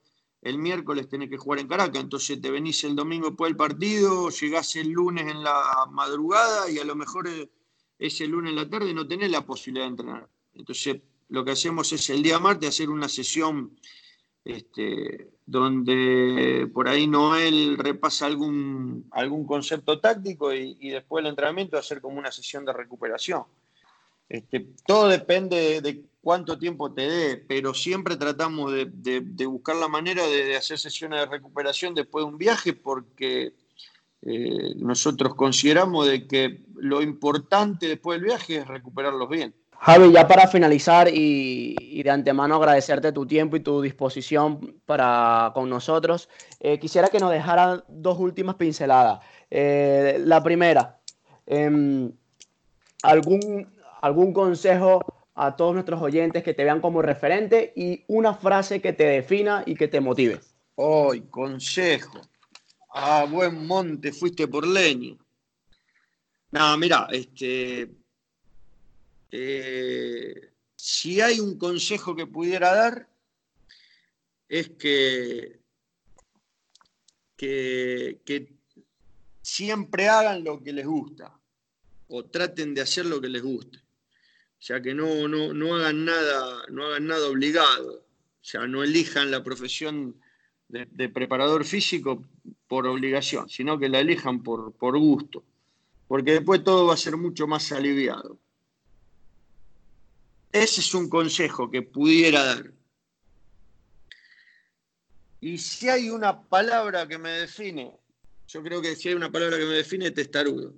el 0.46 0.58
miércoles 0.58 1.08
tenés 1.08 1.28
que 1.28 1.38
jugar 1.38 1.58
en 1.58 1.66
Caracas, 1.66 2.00
entonces 2.00 2.40
te 2.40 2.52
venís 2.52 2.84
el 2.84 2.94
domingo 2.94 3.30
después 3.30 3.50
del 3.50 3.56
partido, 3.56 4.30
llegás 4.30 4.76
el 4.76 4.90
lunes 4.90 5.26
en 5.26 5.42
la 5.42 5.88
madrugada 5.90 6.70
y 6.70 6.78
a 6.78 6.84
lo 6.84 6.94
mejor 6.94 7.26
eh, 7.26 7.50
ese 7.98 8.28
lunes 8.28 8.50
en 8.50 8.56
la 8.56 8.70
tarde 8.70 8.94
no 8.94 9.08
tenés 9.08 9.28
la 9.32 9.44
posibilidad 9.44 9.86
de 9.86 9.90
entrenar. 9.90 10.28
Entonces 10.54 10.98
lo 11.30 11.44
que 11.44 11.50
hacemos 11.50 11.92
es 11.92 12.08
el 12.10 12.22
día 12.22 12.38
martes 12.38 12.68
hacer 12.68 12.90
una 12.90 13.08
sesión 13.08 13.76
este, 14.44 15.32
donde 15.44 16.70
por 16.72 16.86
ahí 16.86 17.08
Noel 17.08 17.76
repasa 17.76 18.26
algún, 18.26 19.08
algún 19.10 19.44
concepto 19.48 19.98
táctico 19.98 20.54
y, 20.54 20.76
y 20.78 20.90
después 20.90 21.24
del 21.24 21.30
entrenamiento 21.30 21.76
hacer 21.76 22.00
como 22.00 22.20
una 22.20 22.30
sesión 22.30 22.64
de 22.64 22.72
recuperación. 22.72 23.42
Este, 24.28 24.66
todo 24.86 25.08
depende 25.08 25.80
de, 25.80 26.04
cuánto 26.20 26.58
tiempo 26.58 26.92
te 26.92 27.02
dé, 27.08 27.36
pero 27.36 27.72
siempre 27.72 28.16
tratamos 28.16 28.72
de, 28.72 29.46
buscar 29.46 29.76
la 29.76 29.86
manera 29.86 30.26
de, 30.26 30.56
hacer 30.56 30.78
sesiones 30.78 31.20
de 31.20 31.26
recuperación 31.26 31.94
después 31.94 32.24
de 32.24 32.32
un 32.32 32.38
viaje 32.38 32.72
porque 32.72 33.54
eh, 34.22 34.74
nosotros 34.76 35.36
consideramos 35.36 36.08
de 36.08 36.26
que 36.26 36.64
lo 36.74 37.00
importante 37.00 37.86
después 37.86 38.18
del 38.18 38.26
viaje 38.26 38.56
es 38.56 38.66
recuperarlos 38.66 39.28
bien. 39.28 39.54
Javi, 39.78 40.10
ya 40.10 40.26
para 40.26 40.48
finalizar 40.48 41.08
y, 41.12 42.02
de 42.02 42.10
antemano 42.10 42.56
agradecerte 42.56 43.12
tu 43.12 43.26
tiempo 43.26 43.56
y 43.56 43.60
tu 43.60 43.80
disposición 43.80 44.80
para 44.84 45.52
con 45.54 45.68
nosotros, 45.68 46.28
eh, 46.60 46.78
quisiera 46.78 47.08
que 47.08 47.20
nos 47.20 47.30
dejaran 47.30 47.84
dos 47.88 48.18
últimas 48.18 48.56
pinceladas. 48.56 49.20
Eh, 49.50 50.20
la 50.24 50.42
primera, 50.42 50.98
em, 51.46 52.10
algún 53.02 53.75
algún 54.06 54.32
consejo 54.32 55.00
a 55.34 55.54
todos 55.56 55.74
nuestros 55.74 56.00
oyentes 56.00 56.42
que 56.42 56.54
te 56.54 56.64
vean 56.64 56.80
como 56.80 57.02
referente 57.02 57.72
y 57.76 58.04
una 58.08 58.34
frase 58.34 58.80
que 58.80 58.92
te 58.92 59.04
defina 59.04 59.62
y 59.66 59.74
que 59.74 59.88
te 59.88 60.00
motive. 60.00 60.40
Hoy, 60.76 61.22
consejo. 61.28 62.20
A 62.90 63.24
buen 63.26 63.66
monte 63.66 64.12
fuiste 64.12 64.48
por 64.48 64.66
leña. 64.66 65.16
No, 66.52 66.78
mira, 66.78 67.08
este, 67.10 67.90
eh, 69.30 70.52
si 70.74 71.20
hay 71.20 71.40
un 71.40 71.58
consejo 71.58 72.16
que 72.16 72.26
pudiera 72.26 72.74
dar, 72.74 73.08
es 74.48 74.70
que, 74.70 75.60
que, 77.36 78.22
que 78.24 78.56
siempre 79.42 80.08
hagan 80.08 80.44
lo 80.44 80.62
que 80.62 80.72
les 80.72 80.86
gusta 80.86 81.38
o 82.08 82.24
traten 82.24 82.72
de 82.74 82.80
hacer 82.80 83.04
lo 83.04 83.20
que 83.20 83.28
les 83.28 83.42
guste 83.42 83.85
sea 84.58 84.80
que 84.80 84.94
no, 84.94 85.28
no, 85.28 85.74
hagan 85.74 86.04
nada, 86.04 86.64
no 86.70 86.86
hagan 86.86 87.06
nada 87.06 87.28
obligado, 87.28 87.94
o 87.96 88.44
sea, 88.44 88.66
no 88.66 88.82
elijan 88.82 89.30
la 89.30 89.42
profesión 89.42 90.16
de, 90.68 91.08
preparador 91.08 91.64
físico 91.64 92.24
por 92.66 92.86
obligación, 92.86 93.48
sino 93.48 93.78
que 93.78 93.88
la 93.88 94.00
elijan 94.00 94.42
por, 94.42 94.72
por 94.72 94.98
gusto, 94.98 95.44
porque 96.08 96.32
después 96.32 96.64
todo 96.64 96.86
va 96.86 96.94
a 96.94 96.98
ser 96.98 97.16
mucho 97.16 97.46
más 97.46 97.70
aliviado. 97.72 98.38
Ese 100.52 100.80
es 100.80 100.94
un 100.94 101.08
consejo 101.08 101.70
que 101.70 101.82
pudiera 101.82 102.42
dar. 102.44 102.72
Y 105.40 105.58
si 105.58 105.88
hay 105.88 106.08
una 106.08 106.42
palabra 106.42 107.06
que 107.06 107.18
me 107.18 107.30
define, 107.30 107.92
yo 108.48 108.62
creo 108.62 108.80
que 108.80 108.96
si 108.96 109.08
hay 109.08 109.14
una 109.14 109.30
palabra 109.30 109.58
que 109.58 109.66
me 109.66 109.74
define, 109.74 110.10
testarudo 110.10 110.72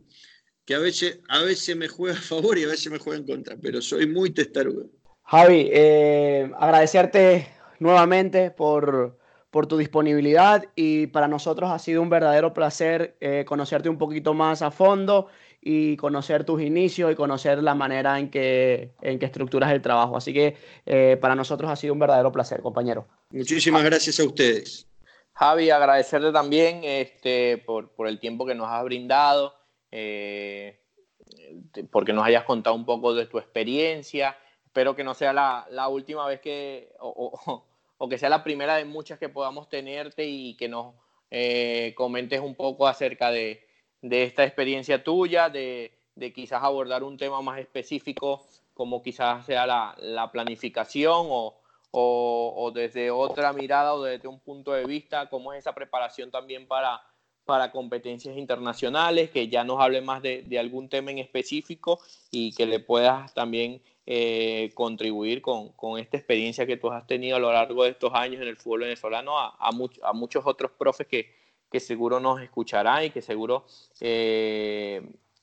que 0.68 0.74
a 0.74 0.80
veces, 0.80 1.20
a 1.30 1.40
veces 1.44 1.74
me 1.78 1.88
juega 1.88 2.18
a 2.18 2.20
favor 2.20 2.58
y 2.58 2.64
a 2.64 2.66
veces 2.66 2.92
me 2.92 2.98
juega 2.98 3.18
en 3.18 3.26
contra, 3.26 3.56
pero 3.56 3.80
soy 3.80 4.06
muy 4.06 4.28
testarudo. 4.28 4.84
Javi, 5.24 5.70
eh, 5.72 6.52
agradecerte 6.58 7.48
nuevamente 7.78 8.50
por, 8.50 9.16
tu 9.66 9.78
disponibilidad 9.78 10.66
y 10.76 11.06
para 11.06 11.26
nosotros 11.26 11.70
ha 11.70 11.78
sido 11.78 12.02
un 12.02 12.10
verdadero 12.10 12.52
placer 12.52 13.16
eh, 13.20 13.46
conocerte 13.46 13.88
un 13.88 13.96
poquito 13.96 14.34
más 14.34 14.60
a 14.60 14.70
fondo 14.70 15.28
y 15.62 15.96
conocer 15.96 16.44
tus 16.44 16.60
inicios 16.60 17.10
y 17.10 17.14
conocer 17.14 17.62
la 17.62 17.74
manera 17.74 18.18
en 18.18 18.30
que, 18.30 18.92
en 19.00 19.18
que 19.18 19.24
estructuras 19.24 19.72
el 19.72 19.80
trabajo. 19.80 20.18
Así 20.18 20.34
que 20.34 20.58
eh, 20.84 21.16
para 21.18 21.34
nosotros 21.34 21.70
ha 21.70 21.76
sido 21.76 21.94
un 21.94 21.98
verdadero 21.98 22.30
placer, 22.30 22.60
compañero. 22.60 23.08
Muchísimas 23.30 23.82
gracias 23.84 24.20
a 24.20 24.24
ustedes. 24.24 24.86
Javi, 25.38 25.70
agradecerte 25.70 26.32
también 26.32 26.80
este, 26.82 27.58
por, 27.58 27.90
el 28.08 28.18
tiempo 28.18 28.44
que 28.44 28.56
nos 28.56 28.68
has 28.68 28.82
brindado, 28.82 29.54
eh, 29.90 30.80
porque 31.90 32.12
nos 32.12 32.24
hayas 32.26 32.44
contado 32.44 32.76
un 32.76 32.84
poco 32.84 33.14
de 33.14 33.26
tu 33.26 33.38
experiencia. 33.38 34.36
Espero 34.64 34.94
que 34.94 35.04
no 35.04 35.14
sea 35.14 35.32
la, 35.32 35.88
última 35.88 36.26
vez 36.26 36.40
que, 36.40 36.94
o, 37.00 37.62
que 38.08 38.18
sea 38.18 38.28
la 38.28 38.44
primera 38.44 38.76
de 38.76 38.84
muchas 38.84 39.18
que 39.18 39.28
podamos 39.28 39.68
tenerte 39.68 40.26
y 40.26 40.56
que 40.56 40.68
nos 40.68 40.94
eh, 41.30 41.94
comentes 41.96 42.40
un 42.40 42.54
poco 42.54 42.86
acerca 42.86 43.30
de, 43.30 43.68
de 44.02 44.24
esta 44.24 44.44
experiencia 44.44 45.02
tuya, 45.02 45.48
de, 45.48 45.92
quizás 46.34 46.62
abordar 46.62 47.02
un 47.02 47.16
tema 47.16 47.40
más 47.42 47.58
específico 47.58 48.46
como 48.74 49.02
quizás 49.02 49.44
sea 49.46 49.66
la, 49.66 50.30
planificación 50.32 51.26
o, 51.90 52.72
desde 52.74 53.10
otra 53.10 53.52
mirada 53.52 53.94
o 53.94 54.02
desde 54.02 54.28
un 54.28 54.38
punto 54.38 54.72
de 54.72 54.84
vista, 54.84 55.28
cómo 55.28 55.52
es 55.52 55.60
esa 55.60 55.74
preparación 55.74 56.30
también 56.30 56.68
para, 56.68 57.02
para 57.48 57.72
competencias 57.72 58.36
internacionales, 58.36 59.30
que 59.30 59.48
ya 59.48 59.64
nos 59.64 59.80
hable 59.80 60.02
más 60.02 60.20
de, 60.20 60.58
algún 60.60 60.90
tema 60.90 61.12
en 61.12 61.18
específico 61.18 61.98
y 62.30 62.52
que 62.52 62.66
le 62.66 62.78
puedas 62.78 63.32
también 63.32 63.80
eh, 64.04 64.70
contribuir 64.74 65.40
con, 65.40 65.72
esta 65.98 66.18
experiencia 66.18 66.66
que 66.66 66.76
tú 66.76 66.90
has 66.90 67.06
tenido 67.06 67.36
a 67.36 67.40
lo 67.40 67.50
largo 67.50 67.84
de 67.84 67.90
estos 67.90 68.12
años 68.12 68.42
en 68.42 68.48
el 68.48 68.58
fútbol 68.58 68.80
venezolano 68.80 69.38
a, 69.38 69.56
a 69.58 70.12
muchos 70.12 70.44
otros 70.44 70.72
profes 70.72 71.06
que, 71.06 71.34
que 71.72 71.80
seguro 71.80 72.20
nos 72.20 72.42
escucharán 72.42 73.04
y 73.04 73.10
que 73.10 73.22
seguro 73.22 73.64
eh, 74.00 75.00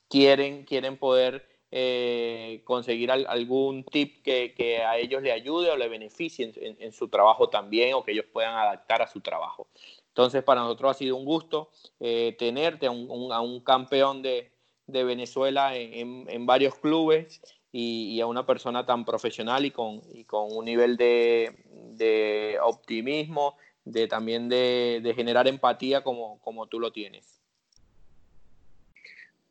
quieren, 0.08 0.64
quieren 0.64 0.98
poder 0.98 1.48
eh, 1.72 2.62
conseguir 2.66 3.10
algún 3.10 3.84
tip 3.84 4.24
que, 4.24 4.84
a 4.88 5.00
ellos 5.00 5.24
le 5.24 5.32
ayude 5.32 5.72
o 5.72 5.76
le 5.76 5.88
beneficie 5.88 6.54
en, 6.56 6.92
su 6.92 7.08
trabajo 7.08 7.50
también 7.50 7.96
o 7.96 8.04
que 8.04 8.12
ellos 8.12 8.26
puedan 8.32 8.54
adaptar 8.54 9.02
a 9.02 9.08
su 9.08 9.22
trabajo. 9.22 9.68
Entonces, 10.16 10.44
para 10.44 10.62
nosotros 10.62 10.92
ha 10.92 10.98
sido 10.98 11.18
un 11.18 11.26
gusto 11.26 11.72
eh, 12.00 12.38
tenerte 12.40 12.88
a 12.88 12.92
un, 12.92 13.60
campeón 13.66 14.22
de, 14.22 14.50
Venezuela 14.88 15.76
en, 15.76 16.46
varios 16.46 16.76
clubes 16.76 17.42
y, 17.74 18.22
a 18.22 18.26
una 18.26 18.46
persona 18.46 18.86
tan 18.86 19.04
profesional 19.04 19.66
y 19.66 19.72
con, 19.72 20.02
un 20.32 20.64
nivel 20.64 20.96
de, 20.96 22.58
optimismo 22.64 23.58
de 23.84 24.08
también 24.08 24.48
de, 24.48 25.14
generar 25.18 25.50
empatía 25.50 26.02
como, 26.02 26.40
como 26.40 26.68
tú 26.68 26.80
lo 26.80 26.94
tienes. 26.94 27.42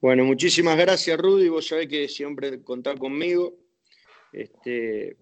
Bueno, 0.00 0.24
muchísimas 0.24 0.79
gracias 0.79 1.18
Rudy, 1.18 1.50
vos 1.50 1.66
sabés 1.66 1.88
que 1.88 2.09
siempre 2.09 2.62
contás 2.62 2.98
conmigo. 2.98 3.53
Este, 4.33 5.18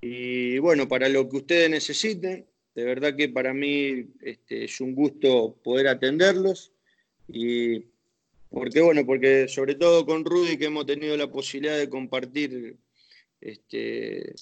y 0.00 0.58
bueno, 0.60 0.88
para 0.88 1.10
lo 1.10 1.28
que 1.28 1.36
ustedes 1.36 1.68
necesiten, 1.68 2.46
de 2.78 2.84
verdad 2.84 3.16
que 3.16 3.28
para 3.28 3.52
mí 3.52 4.06
este, 4.20 4.64
es 4.64 4.80
un 4.80 4.94
gusto 4.94 5.58
poder 5.64 5.88
atenderlos. 5.88 6.70
Y 7.26 7.86
porque 8.48 8.80
bueno, 8.80 9.04
porque 9.04 9.48
sobre 9.48 9.74
todo 9.74 10.06
con 10.06 10.24
Rudy 10.24 10.56
que 10.56 10.66
hemos 10.66 10.86
tenido 10.86 11.16
la 11.16 11.26
posibilidad 11.26 11.76
de 11.76 11.88
compartir 11.88 12.76
este, 13.40 14.32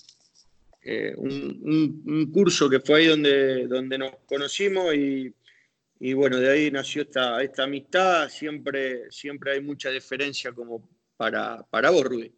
eh, 0.83 1.15
un, 1.17 2.31
curso 2.31 2.69
que 2.69 2.81
fue 2.81 3.01
ahí 3.01 3.07
donde, 3.07 3.67
donde 3.69 3.97
nos 3.97 4.17
conocimos 4.27 4.95
y, 4.95 6.13
bueno, 6.13 6.37
de 6.37 6.51
ahí 6.51 6.71
nació 6.71 7.03
esta, 7.03 7.39
amistad, 7.65 8.29
siempre, 8.29 9.11
siempre 9.11 9.53
hay 9.53 9.63
mucha 9.63 9.89
diferencia 9.91 10.53
como 10.53 10.87
para, 11.17 11.63
para 11.71 11.89
vos, 11.89 12.05
Rudy. 12.05 12.31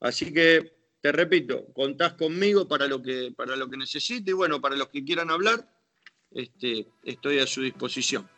Así 0.00 0.32
que 0.32 0.72
te 1.02 1.10
repito, 1.10 1.66
contás 1.74 2.12
conmigo 2.12 2.68
para 2.68 2.86
lo 2.86 3.02
que, 3.02 3.32
para 3.36 3.56
lo 3.56 3.68
que 3.68 3.76
necesite 3.76 4.30
y 4.30 4.34
bueno, 4.34 4.60
para 4.60 4.76
los 4.76 4.88
que 4.88 5.04
quieran 5.04 5.30
hablar, 5.30 5.68
este, 6.30 6.86
estoy 7.02 7.40
a 7.40 7.46
su 7.46 7.60
disposición. 7.60 8.28